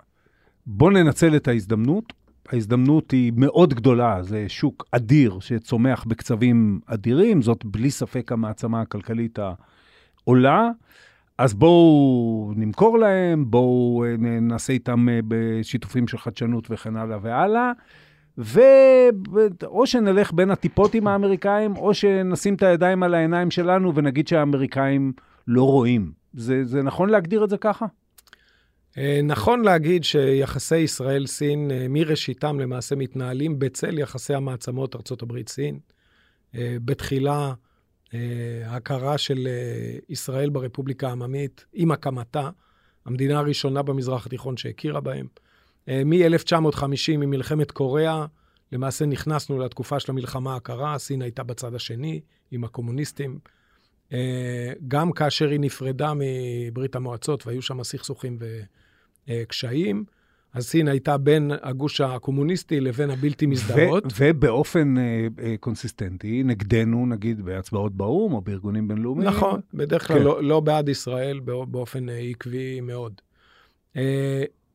[0.66, 2.12] בוא ננצל את ההזדמנות.
[2.48, 9.38] ההזדמנות היא מאוד גדולה, זה שוק אדיר שצומח בקצבים אדירים, זאת בלי ספק המעצמה הכלכלית
[10.24, 10.70] העולה.
[11.38, 17.72] אז בואו נמכור להם, בואו נעשה איתם בשיתופים של חדשנות וכן הלאה והלאה.
[18.38, 25.12] ואו שנלך בין הטיפות עם האמריקאים, או שנשים את הידיים על העיניים שלנו ונגיד שהאמריקאים
[25.48, 26.12] לא רואים.
[26.35, 27.87] זה, זה נכון להגדיר את זה ככה?
[29.24, 35.78] נכון להגיד שיחסי ישראל-סין מראשיתם למעשה מתנהלים בצל יחסי המעצמות ארה"ב-סין.
[36.55, 37.55] בתחילה
[38.64, 39.48] ההכרה של
[40.09, 42.50] ישראל ברפובליקה העממית עם הקמתה,
[43.05, 45.26] המדינה הראשונה במזרח התיכון שהכירה בהם.
[45.88, 48.26] מ-1950, ממלחמת קוריאה,
[48.72, 53.38] למעשה נכנסנו לתקופה של המלחמה הקרה, סין הייתה בצד השני עם הקומוניסטים.
[54.88, 58.38] גם כאשר היא נפרדה מברית המועצות והיו שם סכסוכים
[59.29, 60.05] וקשיים,
[60.55, 64.05] אז סין הייתה בין הגוש הקומוניסטי לבין הבלתי מזדהות.
[64.18, 69.29] ובאופן uh, קונסיסטנטי, נגדנו, נגיד, בהצבעות באו"ם או בארגונים בינלאומיים.
[69.29, 70.25] נכון, בדרך כלל כן.
[70.25, 73.20] לא, לא בעד ישראל, באופן uh, עקבי מאוד.
[73.94, 73.98] Uh,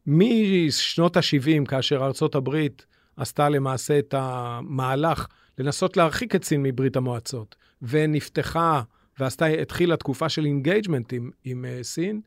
[0.08, 2.86] משנות ה-70, כאשר ארצות הברית
[3.18, 8.82] עשתה למעשה את המהלך לנסות להרחיק את סין מברית המועצות, ונפתחה
[9.20, 12.22] והתחילה תקופה של engagement עם, עם אה, סין,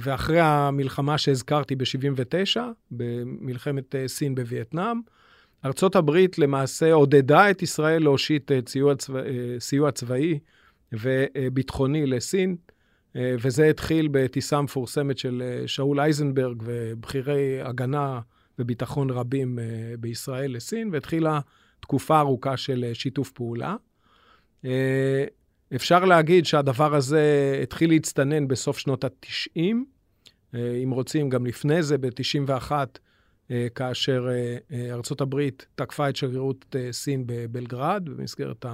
[0.00, 5.00] ואחרי המלחמה שהזכרתי ב-79, במלחמת סין בווייטנאם,
[5.96, 9.20] הברית למעשה עודדה את ישראל להושיט סיוע, צבא,
[9.58, 10.38] סיוע צבאי
[10.92, 12.56] וביטחוני לסין,
[13.14, 18.20] וזה התחיל בטיסה מפורסמת של שאול אייזנברג ובכירי הגנה
[18.58, 19.58] וביטחון רבים
[20.00, 21.40] בישראל לסין, והתחילה
[21.80, 23.76] תקופה ארוכה של שיתוף פעולה.
[25.74, 29.60] אפשר להגיד שהדבר הזה התחיל להצטנן בסוף שנות ה-90,
[30.54, 32.72] אם רוצים, גם לפני זה, ב-91,
[33.74, 34.28] כאשר
[34.90, 38.66] ארצות הברית תקפה את שגרירות סין בבלגרד, במסגרת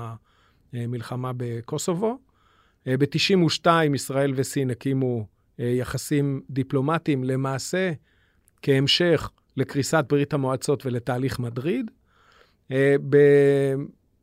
[0.72, 2.18] המלחמה בקוסובו.
[2.86, 5.26] ב-92 ישראל וסין הקימו
[5.58, 7.92] יחסים דיפלומטיים, למעשה
[8.62, 11.90] כהמשך לקריסת ברית המועצות ולתהליך מדריד.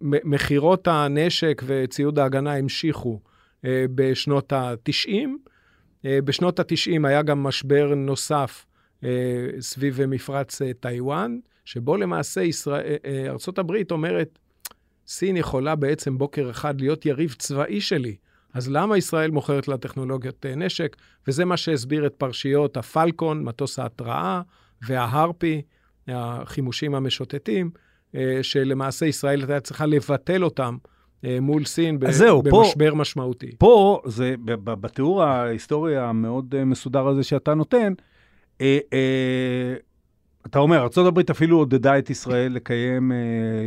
[0.01, 3.19] מכירות הנשק וציוד ההגנה המשיכו
[3.65, 5.11] אה, בשנות ה-90.
[6.05, 8.65] אה, בשנות ה-90 היה גם משבר נוסף
[9.03, 9.09] אה,
[9.59, 12.95] סביב מפרץ טיוואן, שבו למעשה ישראל,
[13.27, 14.39] ארה"ב אומרת,
[15.07, 18.15] סין יכולה בעצם בוקר אחד להיות יריב צבאי שלי.
[18.53, 20.95] אז למה ישראל מוכרת לה טכנולוגיית אה, נשק?
[21.27, 24.41] וזה מה שהסביר את פרשיות הפלקון, מטוס ההתראה,
[24.81, 25.61] וההרפי,
[26.07, 27.71] החימושים המשוטטים,
[28.41, 30.77] שלמעשה ישראל הייתה צריכה לבטל אותם
[31.25, 33.51] אה, מול סין ב- זהו, פה- במשבר משמעותי.
[33.57, 37.93] פה, זה, בתיאור ההיסטורי המאוד אה, מסודר הזה שאתה נותן,
[38.61, 39.73] אה, אה,
[40.45, 43.17] אתה אומר, ארה"ב אפילו עודדה את ישראל לקיים, אה,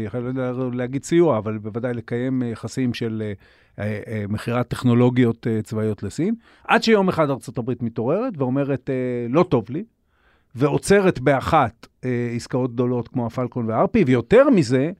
[0.06, 3.32] יכול לה- להגיד סיוע, אבל בוודאי לקיים אה, יחסים של אה,
[3.84, 6.34] אה, אה, מכירת טכנולוגיות אה, צבאיות לסין,
[6.68, 8.94] עד שיום אחד ארה"ב מתעוררת ואומרת, אה,
[9.28, 9.84] לא טוב לי,
[10.54, 14.90] ועוצרת באחת אה, עסקאות גדולות כמו הפלקון והארפי, ויותר מזה,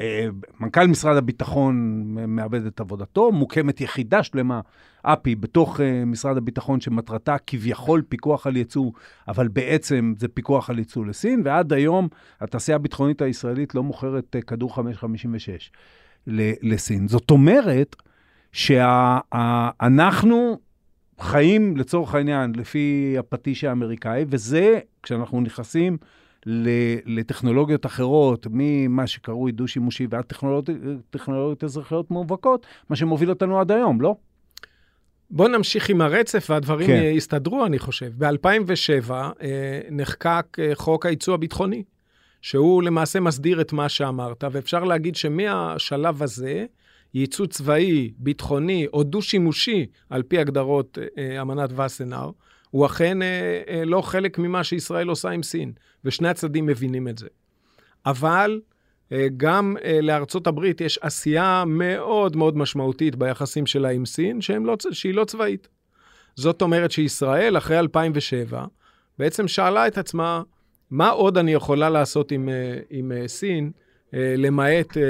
[0.00, 0.26] אה,
[0.60, 4.60] מנכ"ל משרד הביטחון מאבד את עבודתו, מוקמת יחידה שלמה,
[5.02, 8.90] אפי, בתוך אה, משרד הביטחון, שמטרתה כביכול פיקוח על ייצוא,
[9.28, 12.08] אבל בעצם זה פיקוח על ייצוא לסין, ועד היום
[12.40, 15.70] התעשייה הביטחונית הישראלית לא מוכרת אה, כדור 556
[16.26, 17.08] ל- לסין.
[17.08, 17.96] זאת אומרת
[18.52, 20.58] שאנחנו
[21.24, 25.96] חיים, לצורך העניין, לפי הפטיש האמריקאי, וזה, כשאנחנו נכנסים
[27.06, 30.78] לטכנולוגיות אחרות, ממה שקרוי דו-שימושי ועד טכנולוגיות,
[31.10, 34.16] טכנולוגיות אזרחיות מובהקות, מה שמוביל אותנו עד היום, לא?
[35.30, 37.00] בואו נמשיך עם הרצף והדברים כן.
[37.00, 37.16] כן.
[37.16, 38.12] יסתדרו, אני חושב.
[38.18, 41.82] ב-2007 אה, נחקק אה, חוק הייצוא הביטחוני,
[42.42, 46.66] שהוא למעשה מסדיר את מה שאמרת, ואפשר להגיד שמהשלב הזה,
[47.14, 52.30] ייצוא צבאי, ביטחוני או דו-שימושי, על פי הגדרות אה, אמנת וסנר,
[52.70, 55.72] הוא אכן אה, אה, לא חלק ממה שישראל עושה עם סין,
[56.04, 57.26] ושני הצדדים מבינים את זה.
[58.06, 58.60] אבל
[59.12, 64.76] אה, גם אה, לארצות הברית יש עשייה מאוד מאוד משמעותית ביחסים שלה עם סין, לא,
[64.90, 65.68] שהיא לא צבאית.
[66.36, 68.64] זאת אומרת שישראל, אחרי 2007,
[69.18, 70.42] בעצם שאלה את עצמה,
[70.90, 73.83] מה עוד אני יכולה לעשות עם, אה, עם אה, סין, אה,
[74.16, 75.02] למעט אה,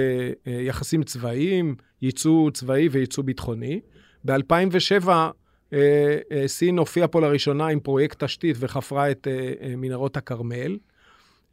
[0.47, 3.81] אה, יחסים צבאיים, ייצוא צבאי וייצוא ביטחוני.
[4.25, 10.17] ב-2007 אה, אה, סין הופיעה פה לראשונה עם פרויקט תשתית וחפרה את אה, אה, מנהרות
[10.17, 10.79] הכרמל.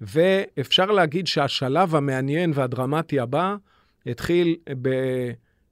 [0.01, 3.55] ואפשר להגיד שהשלב המעניין והדרמטי הבא
[4.05, 4.87] התחיל ב,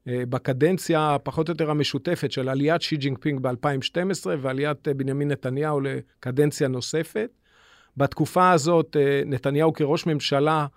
[0.07, 5.79] אה, בקדנציה הפחות או יותר המשותפת של עליית שי ג'ינגפינג ב-2012 ועליית אה, בנימין נתניהו
[5.81, 7.29] לקדנציה נוספת.
[7.97, 10.67] בתקופה הזאת אה, נתניהו כראש ממשלה אה,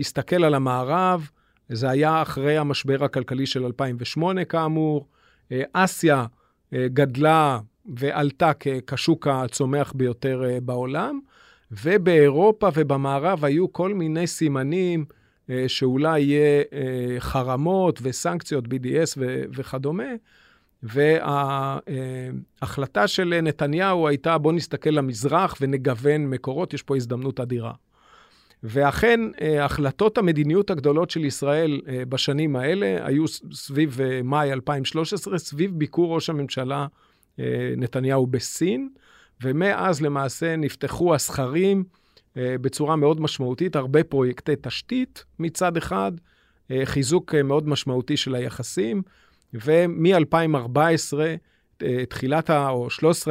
[0.00, 1.28] הסתכל על המערב,
[1.68, 5.06] זה היה אחרי המשבר הכלכלי של 2008 כאמור.
[5.52, 6.26] אה, אסיה
[6.74, 8.52] אה, גדלה ועלתה
[8.86, 11.20] כשוק הצומח ביותר אה, בעולם.
[11.70, 15.04] ובאירופה ובמערב היו כל מיני סימנים
[15.50, 20.12] אה, שאולי יהיה אה, חרמות וסנקציות, BDS ו- וכדומה.
[22.62, 27.72] וההחלטה של נתניהו הייתה, בואו נסתכל למזרח ונגוון מקורות, יש פה הזדמנות אדירה.
[28.62, 35.38] ואכן, אה, החלטות המדיניות הגדולות של ישראל אה, בשנים האלה היו סביב אה, מאי 2013,
[35.38, 36.86] סביב ביקור ראש הממשלה
[37.76, 38.88] נתניהו בסין.
[39.42, 41.84] ומאז למעשה נפתחו הסכרים
[42.36, 46.12] בצורה מאוד משמעותית, הרבה פרויקטי תשתית מצד אחד,
[46.84, 49.02] חיזוק מאוד משמעותי של היחסים,
[49.54, 51.18] ומ-2014,
[51.82, 52.68] אה, תחילת ה...
[52.68, 52.88] או
[53.26, 53.30] 13-14,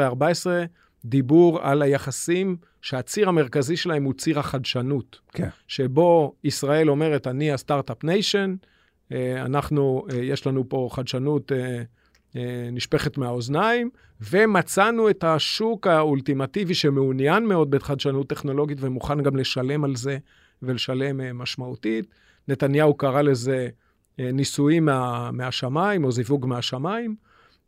[1.05, 5.19] דיבור על היחסים שהציר המרכזי שלהם הוא ציר החדשנות.
[5.31, 5.49] כן.
[5.67, 8.55] שבו ישראל אומרת, אני ה Start-Up Nation,
[9.11, 11.83] אה, אנחנו, אה, יש לנו פה חדשנות אה,
[12.71, 13.89] נשפכת מהאוזניים,
[14.31, 20.17] ומצאנו את השוק האולטימטיבי שמעוניין מאוד בחדשנות טכנולוגית ומוכן גם לשלם על זה
[20.61, 22.05] ולשלם משמעותית.
[22.47, 23.69] נתניהו קרא לזה
[24.17, 27.15] ניסויים מה, מהשמיים או זיווג מהשמיים,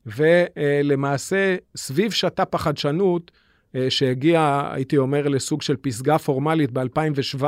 [0.05, 3.31] ולמעשה סביב שת"פ החדשנות,
[3.75, 7.43] אה, שהגיע, הייתי אומר, לסוג של פסגה פורמלית ב-2017,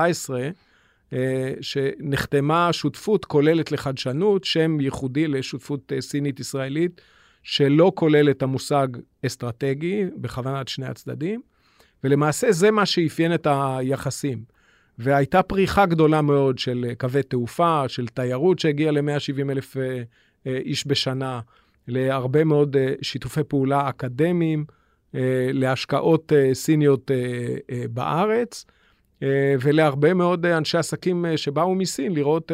[1.13, 7.01] אה, שנחתמה שותפות כוללת לחדשנות, שם ייחודי לשותפות אה, סינית-ישראלית,
[7.43, 8.87] שלא כולל את המושג
[9.25, 11.41] אסטרטגי, בכוונת שני הצדדים,
[12.03, 14.43] ולמעשה זה מה שאפיין את היחסים.
[14.97, 19.77] והייתה פריחה גדולה מאוד של קווי תעופה, של תיירות שהגיעה ל-170 אלף
[20.45, 21.39] איש בשנה,
[21.87, 24.65] להרבה מאוד אה, שיתופי פעולה אקדמיים,
[25.15, 27.11] אה, להשקעות אה, סיניות
[27.89, 28.65] בארץ.
[29.61, 32.51] ולהרבה מאוד אנשי עסקים שבאו מסין לראות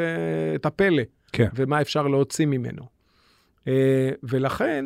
[0.56, 1.48] את הפלא, כן.
[1.56, 2.84] ומה אפשר להוציא ממנו.
[4.24, 4.86] ולכן,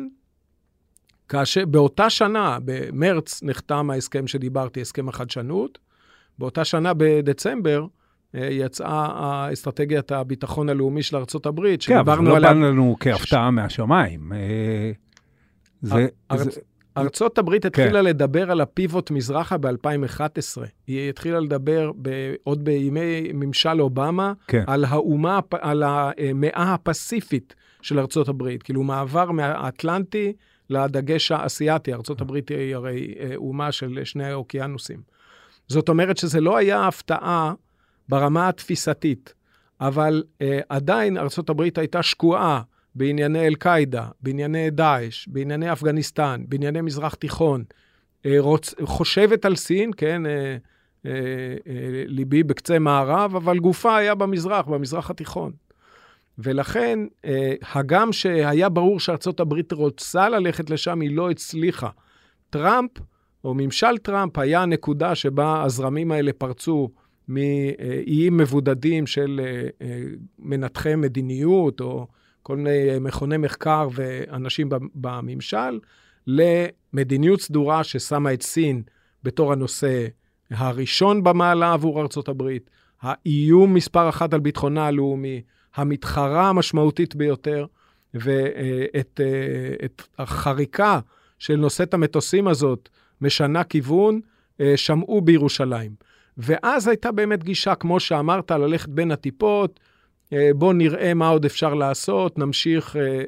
[1.28, 5.78] כאשר, באותה שנה, במרץ, נחתם ההסכם שדיברתי, הסכם החדשנות.
[6.38, 7.86] באותה שנה, בדצמבר,
[8.34, 12.54] יצאה האסטרטגיית הביטחון הלאומי של ארה"ב, כן, אבל זה שדיברנו לא עליה.
[12.54, 14.32] בא לנו כהפתעה מהשמיים.
[14.32, 14.90] אה,
[15.82, 16.60] זה, ארצ- זה,
[16.96, 18.04] ארצות הברית התחילה כן.
[18.04, 20.22] לדבר על הפיבוט מזרחה ב-2011.
[20.86, 22.10] היא התחילה לדבר ב,
[22.42, 24.64] עוד בימי ממשל אובמה, כן.
[24.66, 28.62] על האומה, על המאה הפסיפית של ארצות הברית.
[28.62, 30.32] כאילו, מעבר מהאטלנטי
[30.70, 31.92] לדגש האסייתי.
[31.92, 35.00] ארצות הברית היא הרי אה, אומה של שני האוקיינוסים.
[35.68, 37.52] זאת אומרת שזה לא היה הפתעה
[38.08, 39.34] ברמה התפיסתית,
[39.80, 41.16] אבל uh, עדיין
[41.48, 42.62] הברית הייתה שקועה
[42.94, 47.64] בענייני אל-קאעידה, בענייני דאעש, בענייני אפגניסטן, בענייני מזרח תיכון,
[48.26, 50.56] אה, רוצ, חושבת על סין, כן, אה,
[51.06, 51.10] אה,
[52.06, 55.52] ליבי בקצה מערב, אבל גופה היה במזרח, במזרח התיכון.
[56.38, 56.98] ולכן,
[57.72, 61.88] הגם שהיה ברור שארצות הברית רוצה ללכת לשם, היא לא הצליחה.
[62.50, 62.90] טראמפ,
[63.44, 66.88] או ממשל טראמפ, היה הנקודה שבה הזרמים האלה פרצו
[67.28, 69.40] מאיים מבודדים של
[70.38, 72.06] מנתחי מדיניות, או
[72.42, 75.80] כל מיני מכוני מחקר ואנשים בממשל,
[76.26, 78.82] למדיניות סדורה ששמה את סין
[79.22, 80.06] בתור הנושא
[80.50, 85.42] הראשון במעלה עבור ארצות הברית, האיום מספר אחת על ביטחונה הלאומי,
[85.74, 87.66] המתחרה המשמעותית ביותר,
[88.14, 89.20] ואת
[89.84, 91.00] את החריקה
[91.38, 92.88] של נושאת המטוסים הזאת
[93.20, 94.20] משנה כיוון,
[94.76, 96.11] שמעו בירושלים.
[96.38, 99.80] ואז הייתה באמת גישה, כמו שאמרת, ללכת בין הטיפות,
[100.32, 103.22] אה, בואו נראה מה עוד אפשר לעשות, נמשיך אה,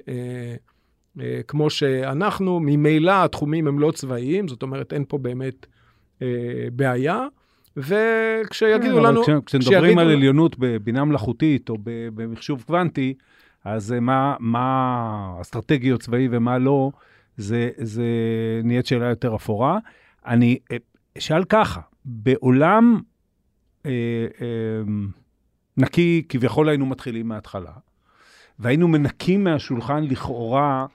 [1.21, 2.61] אה, כמו שאנחנו.
[2.61, 5.67] ממילא התחומים הם לא צבאיים, זאת אומרת, אין פה באמת
[6.73, 7.27] בעיה.
[7.77, 9.23] וכשיגידו לנו...
[9.23, 13.15] כש, כשמדברים על עליונות בבינה מלאכותית או במחשוב קוונטי,
[13.65, 16.91] אז מה, מה אסטרטגיות צבאי ומה לא,
[17.37, 18.05] זה, זה
[18.65, 19.79] נהיית שאלה יותר אפורה.
[20.27, 20.59] אני
[21.19, 23.01] אשאל ככה, בעולם...
[23.87, 23.91] אה,
[24.41, 24.83] אה,
[25.77, 27.73] נקי, כביכול היינו מתחילים מההתחלה,
[28.59, 30.87] והיינו מנקים מהשולחן לכאורה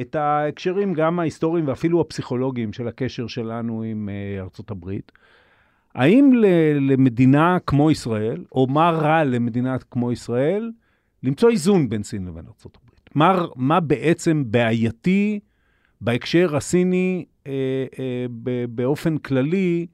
[0.00, 5.12] את ההקשרים, גם ההיסטוריים ואפילו הפסיכולוגיים של הקשר שלנו עם uh, ארצות הברית.
[5.94, 6.32] האם
[6.80, 10.72] למדינה כמו ישראל, או מה רע למדינה כמו ישראל,
[11.22, 13.10] למצוא איזון בין סין לבין ארצות הברית?
[13.14, 15.40] מה, מה בעצם בעייתי
[16.00, 17.52] בהקשר הסיני אה,
[17.98, 18.26] אה,
[18.68, 19.93] באופן כללי, אה,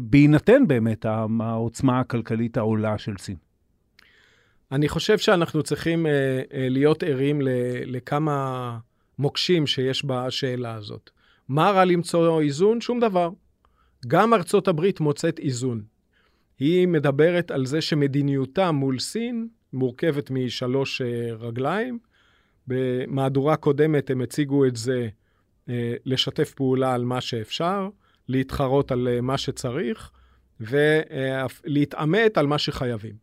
[0.00, 1.06] בהינתן באמת
[1.40, 3.36] העוצמה הכלכלית העולה של סין?
[4.72, 6.12] אני חושב שאנחנו צריכים אה,
[6.54, 7.40] אה, להיות ערים
[7.86, 8.78] לכמה
[9.18, 11.10] מוקשים שיש בשאלה הזאת.
[11.48, 12.80] מה רע למצוא איזון?
[12.80, 13.30] שום דבר.
[14.06, 15.82] גם ארצות הברית מוצאת איזון.
[16.58, 21.02] היא מדברת על זה שמדיניותה מול סין מורכבת משלוש
[21.38, 21.98] רגליים.
[22.66, 25.08] במהדורה קודמת הם הציגו את זה
[26.04, 27.88] לשתף פעולה על מה שאפשר,
[28.30, 30.10] להתחרות על אה, מה שצריך,
[30.60, 33.14] ולהתעמת על מה שחייבים.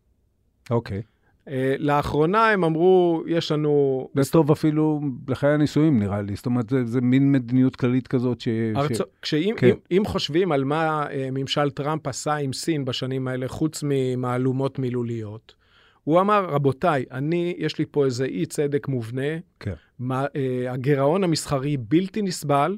[0.70, 1.00] אוקיי.
[1.00, 1.18] Okay.
[1.50, 4.08] אה, לאחרונה הם אמרו, יש לנו...
[4.16, 6.36] זה טוב אפילו לחיי הנישואים, נראה לי.
[6.36, 8.48] זאת אומרת, זה, זה מין מדיניות כללית כזאת ש...
[8.76, 8.98] ארצ...
[8.98, 9.02] ש...
[9.22, 9.68] כשאם כן.
[9.68, 14.80] אם, אם חושבים על מה אה, ממשל טראמפ עשה עם סין בשנים האלה, חוץ ממהלומות
[14.80, 15.56] מילוליות,
[16.04, 19.74] הוא אמר, רבותיי, אני, יש לי פה איזה אי צדק מובנה, כן.
[20.00, 20.26] מה,
[20.70, 22.78] הגירעון המסחרי בלתי נסבל,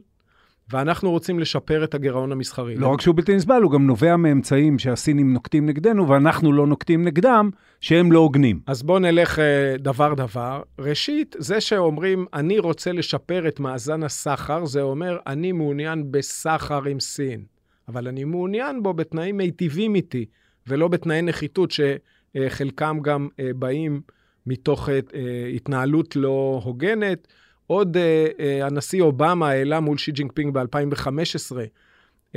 [0.72, 2.76] ואנחנו רוצים לשפר את הגירעון המסחרי.
[2.76, 7.04] לא רק שהוא בלתי נסבל, הוא גם נובע מאמצעים שהסינים נוקטים נגדנו, ואנחנו לא נוקטים
[7.04, 7.50] נגדם,
[7.82, 8.60] שהם לא הוגנים.
[8.68, 9.40] אז בואו נלך
[9.80, 10.62] דבר-דבר.
[10.80, 16.86] אה, ראשית, זה שאומרים, אני רוצה לשפר את מאזן הסחר, זה אומר, אני מעוניין בסחר
[16.86, 17.44] עם סין,
[17.88, 20.26] אבל אני מעוניין בו בתנאים מיטיבים איתי,
[20.68, 24.02] ולא בתנאי נחיתות שחלקם גם אה, באים
[24.48, 25.00] מתוך אה,
[25.56, 27.28] התנהלות לא הוגנת.
[27.72, 31.58] עוד אה, אה, הנשיא אובמה העלה מול שי ג'ינגפינג ב-2015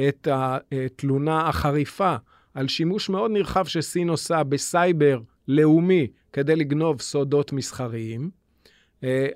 [0.09, 2.17] את התלונה החריפה
[2.55, 8.31] על שימוש מאוד נרחב שסין עושה בסייבר לאומי כדי לגנוב סודות מסחריים.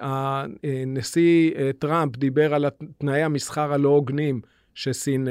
[0.00, 2.66] הנשיא טראמפ דיבר על
[2.98, 4.40] תנאי המסחר הלא הוגנים
[4.74, 5.28] שסין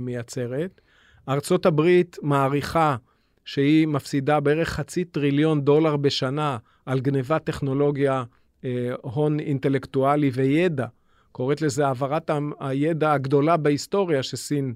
[0.00, 0.80] מייצרת.
[1.28, 2.96] ארצות הברית מעריכה
[3.44, 8.24] שהיא מפסידה בערך חצי טריליון דולר בשנה על גנבת טכנולוגיה אה,
[9.02, 10.86] הון אינטלקטואלי וידע.
[11.32, 14.74] קוראת לזה העברת הידע הגדולה בהיסטוריה שסין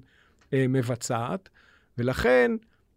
[0.53, 1.49] אה, מבצעת.
[1.97, 2.51] ולכן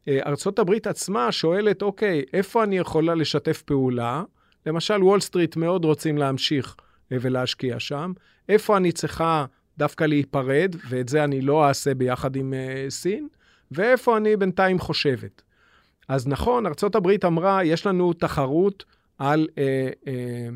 [0.08, 4.22] אה, ארצות הברית עצמה שואלת, אוקיי, איפה אני יכולה לשתף פעולה?
[4.66, 6.76] למשל, וול סטריט מאוד רוצים להמשיך
[7.10, 8.12] ולהשקיע שם.
[8.48, 9.44] איפה אני צריכה
[9.78, 12.54] דווקא להיפרד, ואת זה אני לא אעשה ביחד עם
[12.88, 13.28] סין,
[13.70, 15.42] ואיפה אני בינתיים חושבת.
[16.08, 18.84] אז נכון, ארצות הברית אמרה, יש לנו תחרות
[19.18, 20.48] על אה, אה,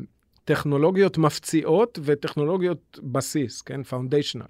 [0.49, 3.83] טכנולוגיות מפציעות וטכנולוגיות בסיס, כן?
[3.83, 4.45] פאונדיישנל.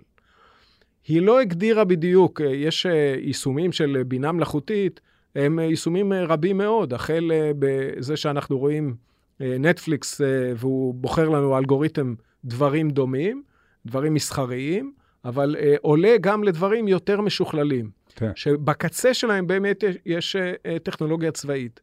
[1.07, 4.99] היא לא הגדירה בדיוק, יש אה, יישומים של בינה מלאכותית,
[5.35, 8.95] הם יישומים אה, רבים מאוד, החל אה, בזה שאנחנו רואים
[9.39, 10.21] נטפליקס
[10.55, 12.13] והוא בוחר לנו אלגוריתם
[12.45, 13.43] דברים דומים,
[13.85, 14.93] דברים מסחריים,
[15.25, 18.31] אבל אה, עולה גם לדברים יותר משוכללים, כן.
[18.35, 21.79] שבקצה שלהם באמת יש, אה, טכנולוגיה צבאית.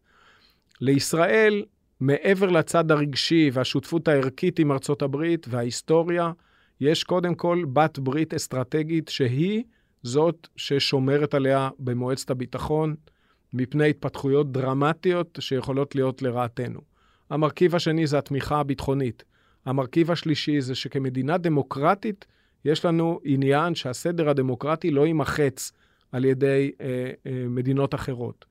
[0.81, 1.65] לישראל,
[2.01, 6.33] מעבר לצד הרגשי והשותפות הערכית עם ארצות הברית וההיסטוריה,
[6.81, 9.63] יש קודם כל בת ברית אסטרטגית שהיא
[10.03, 12.95] זאת ששומרת עליה במועצת הביטחון
[13.53, 16.81] מפני התפתחויות דרמטיות שיכולות להיות לרעתנו.
[17.31, 19.25] המרכיב השני זה התמיכה הביטחונית.
[19.67, 22.25] המרכיב השלישי זה שכמדינה דמוקרטית,
[22.65, 25.73] יש לנו עניין שהסדר הדמוקרטי לא יימחץ
[26.13, 28.45] על ידי אה, אה, מדינות אחרות.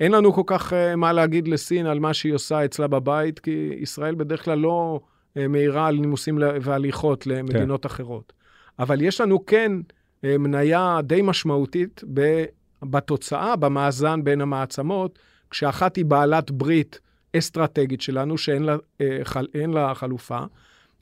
[0.00, 3.70] אין לנו כל כך אה, מה להגיד לסין על מה שהיא עושה אצלה בבית, כי
[3.80, 5.00] ישראל בדרך כלל לא
[5.36, 7.86] אה, מהירה על נימוסים והליכות למדינות כן.
[7.86, 8.32] אחרות.
[8.78, 9.72] אבל יש לנו כן
[10.24, 12.04] אה, מניה די משמעותית
[12.82, 15.18] בתוצאה, במאזן בין המעצמות,
[15.50, 17.00] כשאחת היא בעלת ברית
[17.36, 18.76] אסטרטגית שלנו, שאין לה,
[19.68, 20.40] לה חלופה,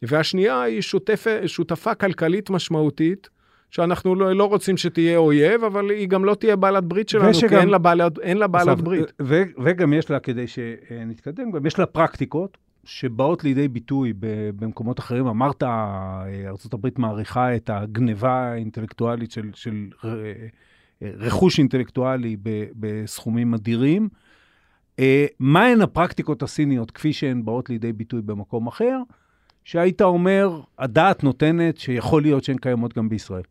[0.03, 3.28] והשנייה היא שותפה, שותפה כלכלית משמעותית,
[3.71, 7.49] שאנחנו לא, לא רוצים שתהיה אויב, אבל היא גם לא תהיה בעלת ברית שלנו, ושגם,
[7.49, 9.12] כי אין לה בעלת, אין לה בעלת ברית.
[9.23, 14.12] ו, וגם יש לה, כדי שנתקדם, גם יש לה פרקטיקות שבאות לידי ביטוי
[14.57, 15.27] במקומות אחרים.
[15.27, 19.89] אמרת, ארה"ב מעריכה את הגניבה האינטלקטואלית של, של
[21.03, 22.37] רכוש אינטלקטואלי
[22.77, 24.09] בסכומים אדירים.
[25.41, 28.99] מהן הפרקטיקות הסיניות כפי שהן באות לידי ביטוי במקום אחר,
[29.64, 33.43] שהיית אומר, הדעת נותנת שיכול להיות שהן קיימות גם בישראל?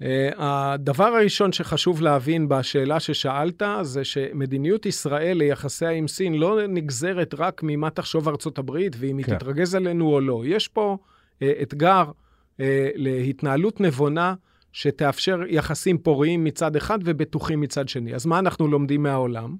[0.00, 0.04] Uh,
[0.36, 7.60] הדבר הראשון שחשוב להבין בשאלה ששאלת, זה שמדיניות ישראל ליחסיה עם סין לא נגזרת רק
[7.64, 9.32] ממה תחשוב ארצות הברית, ואם כן.
[9.32, 10.42] היא תתרגז עלינו או לא.
[10.46, 10.96] יש פה
[11.34, 12.62] uh, אתגר uh,
[12.94, 14.34] להתנהלות נבונה
[14.72, 18.14] שתאפשר יחסים פוריים מצד אחד ובטוחים מצד שני.
[18.14, 19.56] אז מה אנחנו לומדים מהעולם?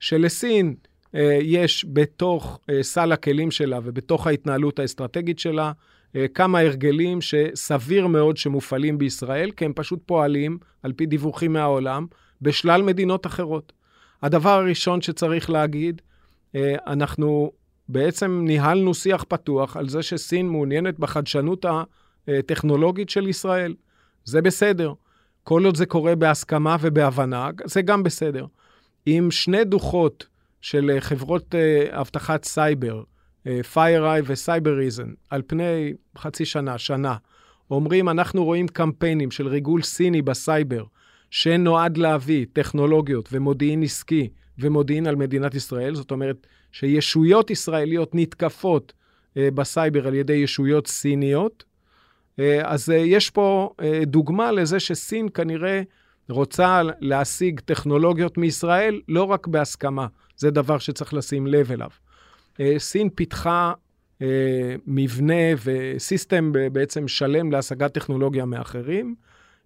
[0.00, 0.74] שלסין
[1.12, 5.72] uh, יש בתוך uh, סל הכלים שלה ובתוך ההתנהלות האסטרטגית שלה, אה,
[6.34, 12.06] כמה הרגלים שסביר מאוד שמופעלים בישראל, כי הם פשוט פועלים, על פי דיווחים מהעולם,
[12.42, 13.72] בשלל מדינות אחרות.
[14.22, 16.02] הדבר הראשון שצריך להגיד,
[16.54, 17.52] אה, אנחנו
[17.88, 21.64] בעצם ניהלנו שיח פתוח על זה שסין מעוניינת בחדשנות
[22.28, 23.74] הטכנולוגית של ישראל.
[24.24, 24.92] זה בסדר.
[25.44, 28.46] כל עוד זה קורה בהסכמה ובהבנה, זה גם בסדר.
[29.06, 30.26] עם שני דוחות
[30.60, 33.02] של חברות אה, אבטחת סייבר,
[33.46, 37.16] FireEye ו Cybereason, על פני חצי שנה, שנה,
[37.70, 40.84] אומרים, אנחנו רואים קמפיינים של ריגול סיני בסייבר,
[41.30, 44.28] שנועד להביא טכנולוגיות ומודיעין עסקי
[44.58, 48.92] ומודיעין על מדינת ישראל, זאת אומרת שישויות ישראליות נתקפות
[49.36, 51.64] אה, בסייבר על ידי ישויות סיניות.
[52.38, 55.82] אה, אז אה, יש פה אה, דוגמה לזה שסין כנראה
[56.28, 61.90] רוצה להשיג טכנולוגיות מישראל לא רק בהסכמה, זה דבר שצריך לשים לב אליו.
[62.60, 63.72] אה, סין פיתחה
[64.22, 64.26] אה,
[64.86, 69.14] מבנה וסיסטם בעצם שלם להשגת טכנולוגיה מאחרים,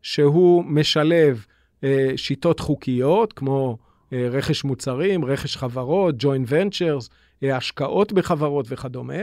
[0.03, 1.47] שהוא משלב
[1.85, 3.79] אה, שיטות חוקיות, כמו
[4.13, 7.09] רכש מוצרים, רכש חברות, joint ventures,
[7.43, 9.23] השקעות בחברות וכדומה,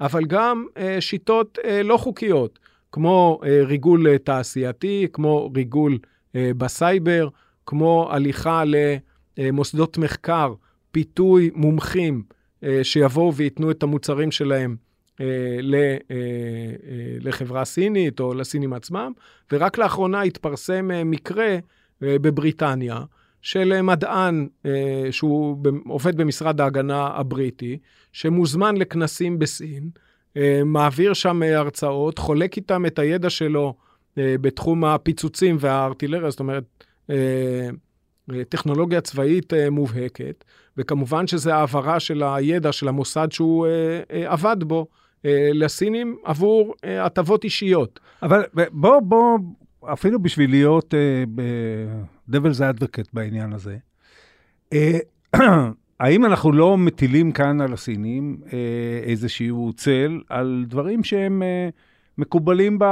[0.00, 0.66] אבל גם
[1.00, 2.58] שיטות לא חוקיות,
[2.92, 5.98] כמו ריגול תעשייתי, כמו ריגול
[6.34, 7.28] בסייבר,
[7.66, 8.62] כמו הליכה
[9.36, 10.54] למוסדות מחקר,
[10.90, 12.22] פיתוי מומחים
[12.82, 14.76] שיבואו וייתנו את המוצרים שלהם
[15.20, 15.26] אה,
[16.10, 16.16] אה,
[17.20, 19.12] לחברה סינית או לסינים עצמם,
[19.52, 21.58] ורק לאחרונה התפרסם מקרה
[22.00, 23.00] בבריטניה
[23.42, 24.48] של מדען
[25.10, 25.56] שהוא
[25.86, 27.78] עובד במשרד ההגנה הבריטי,
[28.12, 29.90] שמוזמן לכנסים בסין,
[30.64, 33.74] מעביר שם הרצאות, חולק איתם את הידע שלו
[34.16, 36.84] בתחום הפיצוצים והארטילריה, זאת אומרת,
[38.48, 40.44] טכנולוגיה צבאית מובהקת,
[40.76, 43.70] וכמובן שזה העברה של הידע של המוסד שהוא אה,
[44.12, 44.86] אה, עבד בו
[45.24, 48.00] אה, לסינים עבור אה, הטבות אישיות.
[48.22, 49.38] אבל בוא, בוא,
[49.84, 53.76] אפילו בשביל להיות אה, ב-Devil's Advocate בעניין הזה,
[54.72, 54.98] אה,
[56.00, 58.58] האם אנחנו לא מטילים כאן על הסינים אה,
[59.02, 61.42] איזשהו צל על דברים שהם...
[61.42, 61.68] אה,
[62.20, 62.84] מקובלים ב,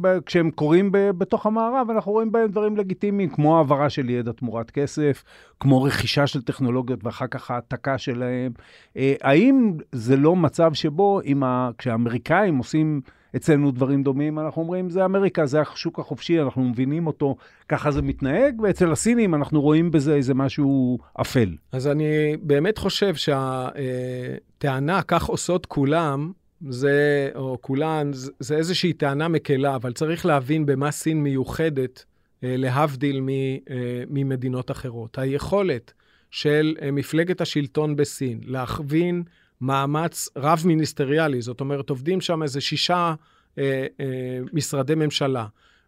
[0.00, 4.32] ב, כשהם קורים ב, בתוך המערב, אנחנו רואים בהם דברים לגיטימיים, כמו העברה של ידע
[4.32, 5.24] תמורת כסף,
[5.60, 8.52] כמו רכישה של טכנולוגיות ואחר כך העתקה שלהם.
[8.96, 13.00] אה, האם זה לא מצב שבו ה, כשהאמריקאים עושים
[13.36, 17.36] אצלנו דברים דומים, אנחנו אומרים, זה אמריקה, זה השוק החופשי, אנחנו מבינים אותו,
[17.68, 21.56] ככה זה מתנהג, ואצל הסינים אנחנו רואים בזה איזה משהו אפל.
[21.72, 26.32] אז אני באמת חושב שהטענה, כך עושות כולם,
[26.68, 32.04] זה, או כולן, זה, זה איזושהי טענה מקלה, אבל צריך להבין במה סין מיוחדת,
[32.44, 35.18] אה, להבדיל מ, אה, ממדינות אחרות.
[35.18, 35.92] היכולת
[36.30, 39.22] של אה, מפלגת השלטון בסין להכווין
[39.60, 43.14] מאמץ רב-מיניסטריאלי, זאת אומרת, עובדים שם איזה שישה
[43.58, 45.46] אה, אה, משרדי ממשלה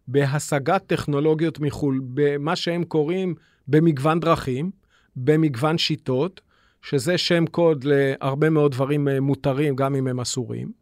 [0.08, 3.34] בהשגת טכנולוגיות מחו"ל, במה שהם קוראים
[3.68, 4.70] במגוון דרכים,
[5.16, 6.40] במגוון שיטות,
[6.88, 10.72] שזה שם קוד להרבה מאוד דברים אה, מותרים, גם אם הם אסורים.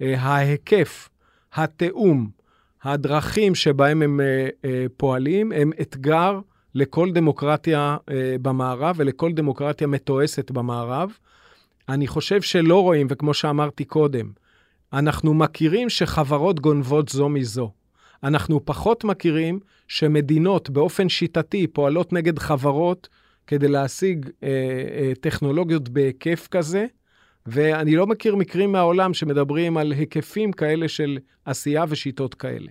[0.00, 1.08] אה, ההיקף,
[1.54, 2.30] התיאום,
[2.82, 4.20] הדרכים שבהם הם
[4.64, 6.40] אה, פועלים, הם אתגר
[6.74, 7.96] לכל דמוקרטיה
[8.42, 11.12] במערב ולכל דמוקרטיה מתועסת במערב.
[11.88, 14.30] אני חושב שלא רואים, וכמו שאמרתי קודם,
[14.92, 17.70] אנחנו מכירים שחברות גונבות זו מזו.
[18.22, 23.08] אנחנו פחות מכירים שמדינות באופן שיטתי פועלות נגד חברות
[23.46, 26.86] כדי להשיג אה, אה, טכנולוגיות בהיקף כזה,
[27.46, 32.70] ואני לא מכיר מקרים מהעולם שמדברים על היקפים כאלה של עשייה ושיטות כאלה.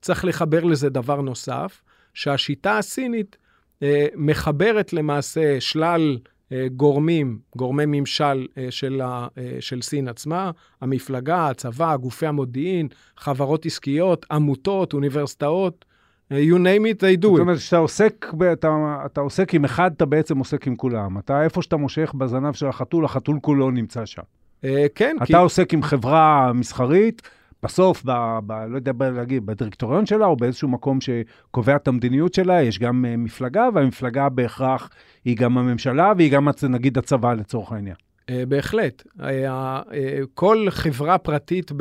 [0.00, 1.82] צריך לחבר לזה דבר נוסף,
[2.14, 3.36] שהשיטה הסינית
[3.82, 6.18] אה, מחברת למעשה שלל
[6.52, 10.50] אה, גורמים, גורמי ממשל אה, של, ה, אה, של סין עצמה,
[10.80, 15.84] המפלגה, הצבא, גופי המודיעין, חברות עסקיות, עמותות, אוניברסיטאות,
[16.30, 17.40] you name it, they do זאת it.
[17.40, 18.68] אומרת, כשאתה עוסק, אתה,
[19.06, 21.18] אתה עוסק עם אחד, אתה בעצם עוסק עם כולם.
[21.18, 24.22] אתה, איפה שאתה מושך בזנב של החתול, החתול כולו נמצא שם.
[24.64, 25.32] אה, כן, כי...
[25.32, 27.22] אתה עוסק עם חברה מסחרית,
[27.62, 32.34] בסוף, ב, ב, לא יודע ב- להגיד, בדירקטוריון שלה, או באיזשהו מקום שקובע את המדיניות
[32.34, 34.90] שלה, יש גם uh, מפלגה, והמפלגה בהכרח
[35.24, 37.96] היא גם הממשלה, והיא גם, נגיד, הצבא לצורך העניין.
[38.30, 39.02] אה, בהחלט.
[39.20, 41.72] אה, אה, כל חברה פרטית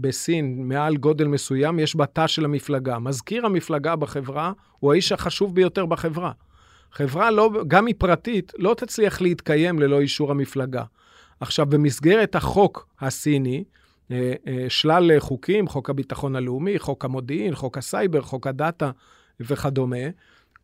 [0.00, 2.98] בסין, מעל גודל מסוים, יש בה תא של המפלגה.
[2.98, 6.32] מזכיר המפלגה בחברה הוא האיש החשוב ביותר בחברה.
[6.92, 10.82] חברה, לא, גם היא פרטית, לא תצליח להתקיים ללא אישור המפלגה.
[11.40, 13.64] עכשיו, במסגרת החוק הסיני,
[14.68, 18.90] שלל חוקים, חוק הביטחון הלאומי, חוק המודיעין, חוק הסייבר, חוק הדאטה
[19.40, 20.06] וכדומה,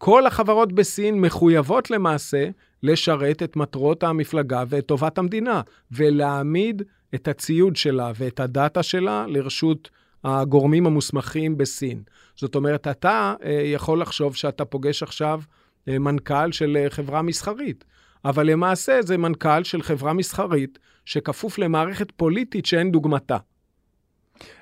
[0.04, 2.48] כל החברות בסין מחויבות למעשה
[2.82, 6.82] לשרת את מטרות המפלגה ואת טובת המדינה, ולהעמיד
[7.14, 9.90] את הציוד שלה ואת הדאטה שלה לרשות
[10.24, 12.02] הגורמים המוסמכים בסין.
[12.36, 15.40] זאת אומרת, אתה אה, יכול לחשוב שאתה פוגש עכשיו
[15.88, 17.84] אה, מנכ"ל של אה, חברה מסחרית,
[18.24, 23.36] אבל למעשה זה מנכ"ל של חברה מסחרית שכפוף למערכת פוליטית שאין דוגמתה.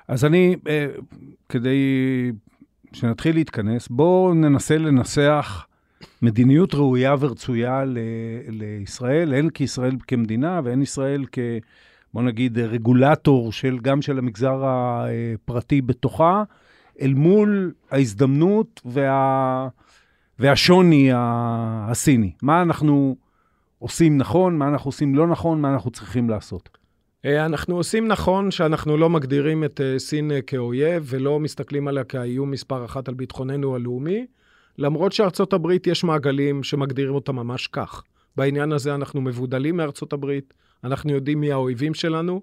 [0.07, 0.55] אז אני,
[1.49, 2.31] כדי
[2.93, 5.65] שנתחיל להתכנס, בואו ננסה לנסח
[6.21, 7.97] מדיניות ראויה ורצויה ל-
[8.47, 11.39] לישראל, הן כישראל כמדינה והן ישראל כ...
[12.13, 16.43] בוא נגיד, רגולטור של, גם של המגזר הפרטי בתוכה,
[17.01, 19.67] אל מול ההזדמנות וה,
[20.39, 22.31] והשוני הסיני.
[22.41, 23.15] מה אנחנו
[23.79, 26.77] עושים נכון, מה אנחנו עושים לא נכון, מה אנחנו צריכים לעשות.
[27.25, 32.03] אה, אנחנו עושים נכון שאנחנו לא מגדירים את אה, סין אה, כאויב ולא מסתכלים עליה
[32.03, 34.25] כאיום מספר אחת על ביטחוננו הלאומי,
[34.77, 38.03] למרות שארצות הברית יש מעגלים שמגדירים אותה ממש כך.
[38.35, 40.53] בעניין הזה אנחנו מבודלים מארצות הברית,
[40.83, 42.41] אנחנו יודעים מי האויבים שלנו.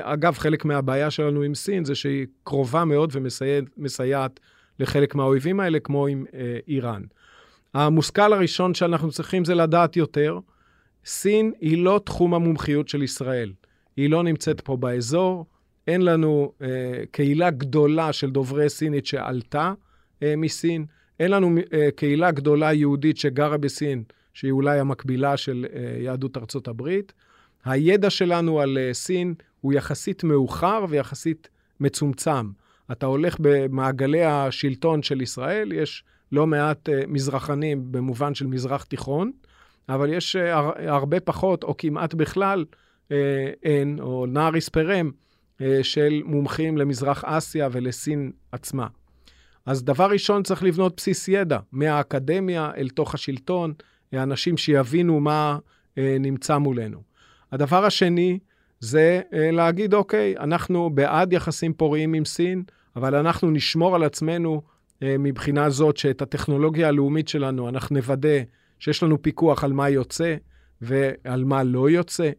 [0.00, 4.40] אגב, חלק מהבעיה שלנו עם סין זה שהיא קרובה מאוד ומסייעת מסייעת
[4.80, 6.24] לחלק מהאויבים האלה, כמו עם
[6.68, 7.02] איראן.
[7.74, 10.38] המושכל הראשון שאנחנו צריכים זה לדעת יותר.
[11.04, 13.52] סין היא לא תחום המומחיות של ישראל.
[13.96, 15.46] היא לא נמצאת פה באזור.
[15.86, 16.68] אין לנו אה,
[17.10, 19.72] קהילה גדולה של דוברי סינית שעלתה
[20.22, 20.84] אה, מסין.
[21.20, 24.02] אין לנו אה, קהילה גדולה יהודית שגרה בסין,
[24.34, 27.12] שהיא אולי המקבילה של אה, יהדות ארצות הברית.
[27.64, 31.48] הידע שלנו על אה, סין הוא יחסית מאוחר ויחסית
[31.80, 32.50] מצומצם.
[32.92, 39.32] אתה הולך במעגלי השלטון של ישראל, יש לא מעט אה, מזרחנים במובן של מזרח תיכון,
[39.88, 42.64] אבל יש אה, הר- הרבה פחות, או כמעט בכלל,
[43.12, 45.10] אה, אין, או נער יספרם,
[45.60, 48.86] אה, של מומחים למזרח אסיה ולסין עצמה.
[49.66, 53.72] אז דבר ראשון, צריך לבנות בסיס ידע, מהאקדמיה אל תוך השלטון,
[54.14, 55.58] אה, אנשים שיבינו מה
[55.98, 57.02] אה, נמצא מולנו.
[57.52, 58.38] הדבר השני
[58.80, 62.62] זה אה, להגיד, אוקיי, אנחנו בעד יחסים פוריים עם סין,
[62.96, 64.62] אבל אנחנו נשמור על עצמנו
[65.02, 68.38] אה, מבחינה זאת שאת הטכנולוגיה הלאומית שלנו, אנחנו נוודא
[68.78, 70.36] שיש לנו פיקוח על מה יוצא
[70.80, 72.30] ועל מה לא יוצא,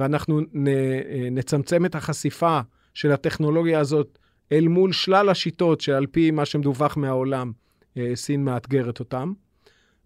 [0.00, 2.60] ואנחנו נ, אה, נצמצם את החשיפה
[2.94, 4.18] של הטכנולוגיה הזאת
[4.52, 7.52] אל מול שלל השיטות שעל פי מה שמדווח מהעולם,
[7.96, 9.32] אה, סין מאתגרת אותם,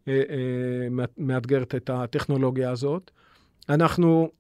[0.09, 0.23] אה,
[0.91, 3.11] מאת- מאתגרת את הטכנולוגיה הזאת.
[3.69, 4.31] אנחנו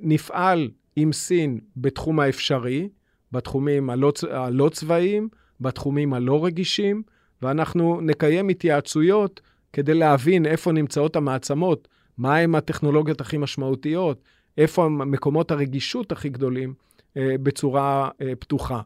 [0.00, 2.88] נפעל עם סין בתחום האפשרי,
[3.32, 5.28] בתחומים הלא, הלא צבאיים,
[5.60, 7.02] בתחומים הלא רגישים,
[7.42, 9.40] ואנחנו נקיים התייעצויות
[9.72, 11.88] כדי להבין איפה נמצאות המעצמות,
[12.18, 14.22] מהם הטכנולוגיות הכי משמעותיות,
[14.58, 16.74] איפה מקומות הרגישות הכי גדולים,
[17.16, 18.80] אה, בצורה אה, פתוחה.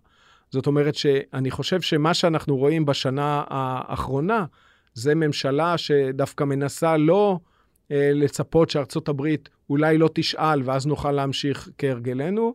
[0.50, 4.44] זאת אומרת שאני חושב שמה שאנחנו רואים בשנה האחרונה,
[4.94, 7.38] זה ממשלה שדווקא מנסה לא
[7.90, 12.54] אה, לצפות שארצות הברית אולי לא תשאל ואז נוכל להמשיך כהרגלנו,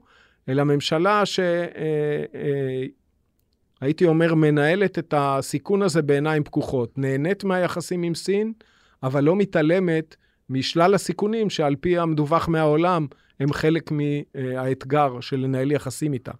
[0.49, 1.23] אלא ממשלה
[3.81, 8.53] שהייתי אומר מנהלת את הסיכון הזה בעיניים פקוחות, נהנית מהיחסים עם סין,
[9.03, 10.15] אבל לא מתעלמת
[10.49, 13.07] משלל הסיכונים שעל פי המדווח מהעולם,
[13.39, 16.31] הם חלק מהאתגר של לנהל יחסים איתה.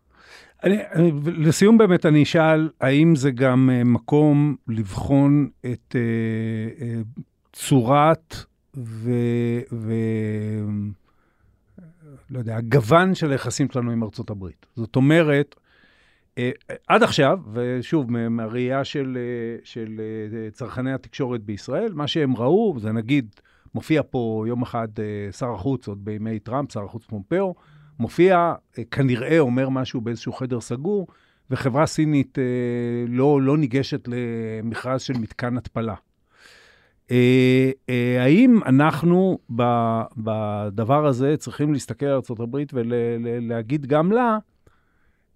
[0.64, 7.22] אני, אני, לסיום באמת אני אשאל, האם זה גם uh, מקום לבחון את uh, uh,
[7.54, 8.36] צורת
[8.78, 9.12] ו...
[9.72, 9.94] ו...
[12.32, 14.66] לא יודע, הגוון של היחסים שלנו עם ארצות הברית.
[14.76, 15.56] זאת אומרת,
[16.88, 19.18] עד עכשיו, ושוב, מהראייה של,
[19.64, 20.02] של
[20.52, 23.36] צרכני התקשורת בישראל, מה שהם ראו, זה נגיד,
[23.78, 27.56] מופיע פה יום אחד uh, שר החוץ, עוד בימי טראמפ, שר החוץ פומפאו,
[28.00, 31.08] מופיע, אה, כנראה אומר משהו באיזשהו חדר סגור,
[31.52, 32.44] וחברה סינית אה,
[33.08, 35.96] לא, לא ניגשת למכרז של מתקן התפלה.
[37.12, 39.40] אה, אה, האם אנחנו
[40.18, 44.38] בדבר הזה צריכים להסתכל על ארה"ב ולהגיד גם לה,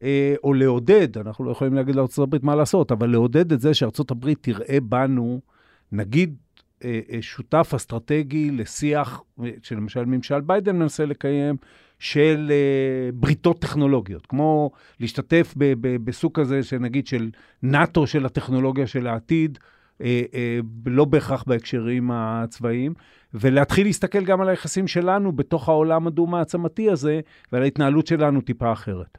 [0.04, 4.34] אה, או לעודד, אנחנו לא יכולים להגיד לארה"ב מה לעשות, אבל לעודד את זה שארה"ב
[4.34, 5.42] תראה בנו,
[5.92, 6.41] נגיד, אה, אה,
[7.22, 9.24] שותף אסטרטגי לשיח
[9.64, 11.56] שלמשל ממשל ביידן מנסה לקיים,
[12.00, 12.52] של
[13.14, 17.30] בריתות טכנולוגיות, כמו להשתתף בסוג כזה, שנגיד, של
[17.64, 19.60] נאט"ו של הטכנולוגיה של העתיד,
[20.86, 22.94] לא בהכרח בהקשרים הצבאיים,
[23.34, 27.20] ולהתחיל להסתכל גם על היחסים שלנו בתוך העולם הדו-מעצמתי הזה,
[27.52, 29.18] ועל ההתנהלות שלנו טיפה אחרת.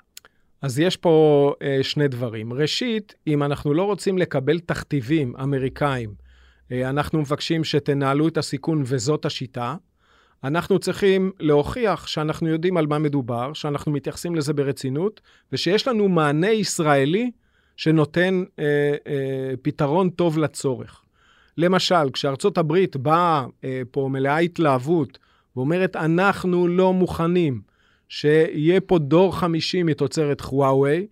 [0.62, 1.52] אז יש פה
[1.82, 2.52] שני דברים.
[2.52, 6.14] ראשית, אם אנחנו לא רוצים לקבל תכתיבים אמריקאים,
[6.72, 9.76] אנחנו מבקשים שתנהלו את הסיכון וזאת השיטה.
[10.44, 15.20] אנחנו צריכים להוכיח שאנחנו יודעים על מה מדובר, שאנחנו מתייחסים לזה ברצינות,
[15.52, 17.30] ושיש לנו מענה ישראלי
[17.76, 18.64] שנותן אה,
[19.06, 21.02] אה, פתרון טוב לצורך.
[21.58, 25.18] למשל, כשארצות הברית באה אה, פה מלאה התלהבות
[25.56, 27.60] ואומרת, אנחנו לא מוכנים
[28.08, 31.04] שיהיה פה דור חמישי מתוצרת חוואווי, אה,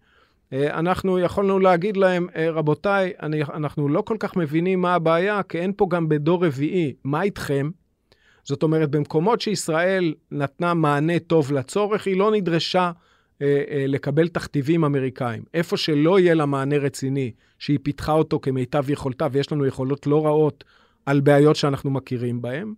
[0.53, 5.59] אנחנו יכולנו להגיד להם, אה, רבותיי, אני, אנחנו לא כל כך מבינים מה הבעיה, כי
[5.59, 6.95] אין פה גם בדור רביעי.
[7.05, 7.71] מה איתכם?
[8.45, 12.93] זאת אומרת, במקומות שישראל נתנה מענה טוב לצורך, היא לא נדרשה
[13.43, 15.43] אה, אה, לקבל תכתיבים אמריקאים.
[15.55, 20.27] איפה שלא יהיה לה מענה רציני, שהיא פיתחה אותו כמיטב יכולתה, ויש לנו יכולות לא
[20.27, 20.65] רעות
[21.07, 22.75] על בעיות שאנחנו מכירים בהן,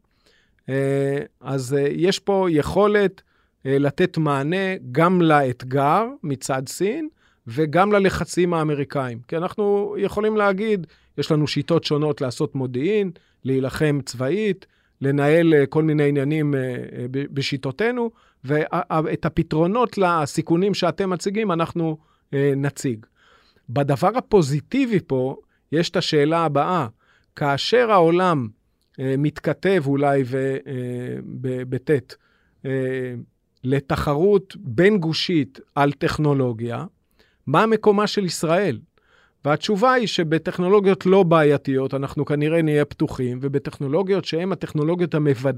[0.68, 3.22] אה, אז אה, יש פה יכולת
[3.66, 7.08] אה, לתת מענה גם לאתגר מצד סין,
[7.46, 9.18] וגם ללחצים האמריקאים.
[9.28, 10.86] כי אנחנו יכולים להגיד,
[11.18, 13.10] יש לנו שיטות שונות לעשות מודיעין,
[13.44, 14.66] להילחם צבאית,
[15.02, 18.10] לנהל אה, כל מיני עניינים אה, אה, בשיטותינו,
[18.44, 21.96] ואת הפתרונות לסיכונים שאתם מציגים אנחנו
[22.56, 23.06] נציג.
[23.68, 25.36] בדבר הפוזיטיבי פה,
[25.72, 26.86] יש את השאלה הבאה,
[27.36, 28.48] כאשר העולם
[28.98, 30.22] מתכתב אולי
[31.68, 32.14] בט'
[33.64, 36.84] לתחרות בין גושית על טכנולוגיה,
[37.46, 38.78] מה מקומה של ישראל?
[39.44, 45.54] והתשובה היא שבטכנולוגיות לא בעייתיות אנחנו כנראה נהיה פתוחים, ובטכנולוגיות שהן הטכנולוגיות המבד...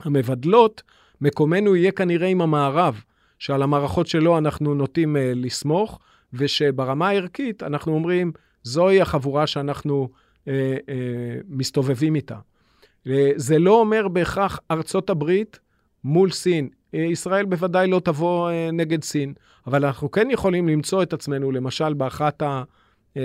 [0.00, 0.82] המבדלות,
[1.20, 3.00] מקומנו יהיה כנראה עם המערב,
[3.38, 5.98] שעל המערכות שלו אנחנו נוטים uh, לסמוך,
[6.32, 10.50] ושברמה הערכית אנחנו אומרים, זוהי החבורה שאנחנו uh, uh,
[11.48, 12.36] מסתובבים איתה.
[13.06, 15.58] Uh, זה לא אומר בהכרח ארצות הברית
[16.04, 16.68] מול סין.
[16.92, 19.32] ישראל בוודאי לא תבוא uh, נגד סין,
[19.66, 22.62] אבל אנחנו כן יכולים למצוא את עצמנו, למשל, באחת ה...
[23.16, 23.22] אה,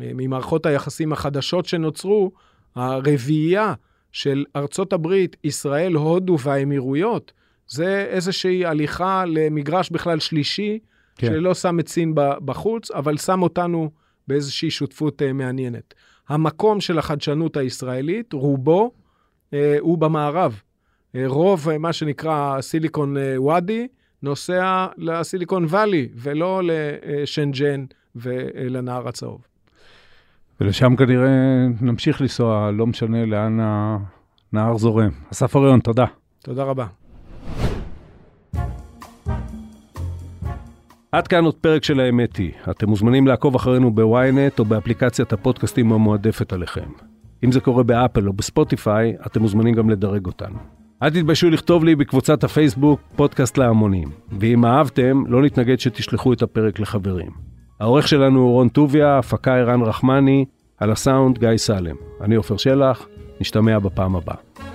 [0.00, 2.32] אה, ממערכות היחסים החדשות שנוצרו,
[2.74, 3.74] הרביעייה
[4.12, 7.32] של ארצות הברית, ישראל, הודו והאמירויות,
[7.68, 10.78] זה איזושהי הליכה למגרש בכלל שלישי,
[11.16, 11.26] כן.
[11.26, 12.14] שלא שם את סין
[12.44, 13.90] בחוץ, אבל שם אותנו
[14.28, 15.94] באיזושהי שותפות מעניינת.
[16.28, 18.92] המקום של החדשנות הישראלית, רובו,
[19.80, 20.60] הוא במערב.
[21.16, 23.86] Uh, רוב uh, מה שנקרא סיליקון uh, וואדי
[24.22, 27.84] נוסע לסיליקון וואלי, ולא לשנג'ן.
[27.90, 29.46] Uh, ולנהר הצהוב.
[30.60, 31.28] ולשם כנראה
[31.80, 35.10] נמשיך לנסוע, לא משנה לאן הנהר זורם.
[35.32, 36.04] אסף אריון, תודה.
[36.42, 36.86] תודה רבה.
[41.12, 42.52] עד כאן עוד פרק של האמת היא.
[42.70, 46.90] אתם מוזמנים לעקוב אחרינו בוויינט או באפליקציית הפודקאסטים המועדפת עליכם.
[47.44, 50.58] אם זה קורה באפל או בספוטיפיי, אתם מוזמנים גם לדרג אותנו.
[51.02, 54.08] אל תתביישו לכתוב לי בקבוצת הפייסבוק פודקאסט להמונים.
[54.40, 57.30] ואם אהבתם, לא נתנגד שתשלחו את הפרק לחברים.
[57.80, 60.44] העורך שלנו הוא רון טוביה, הפקה ערן רחמני,
[60.78, 61.96] על הסאונד גיא סלם.
[62.20, 63.06] אני עופר שלח,
[63.40, 64.71] נשתמע בפעם הבאה.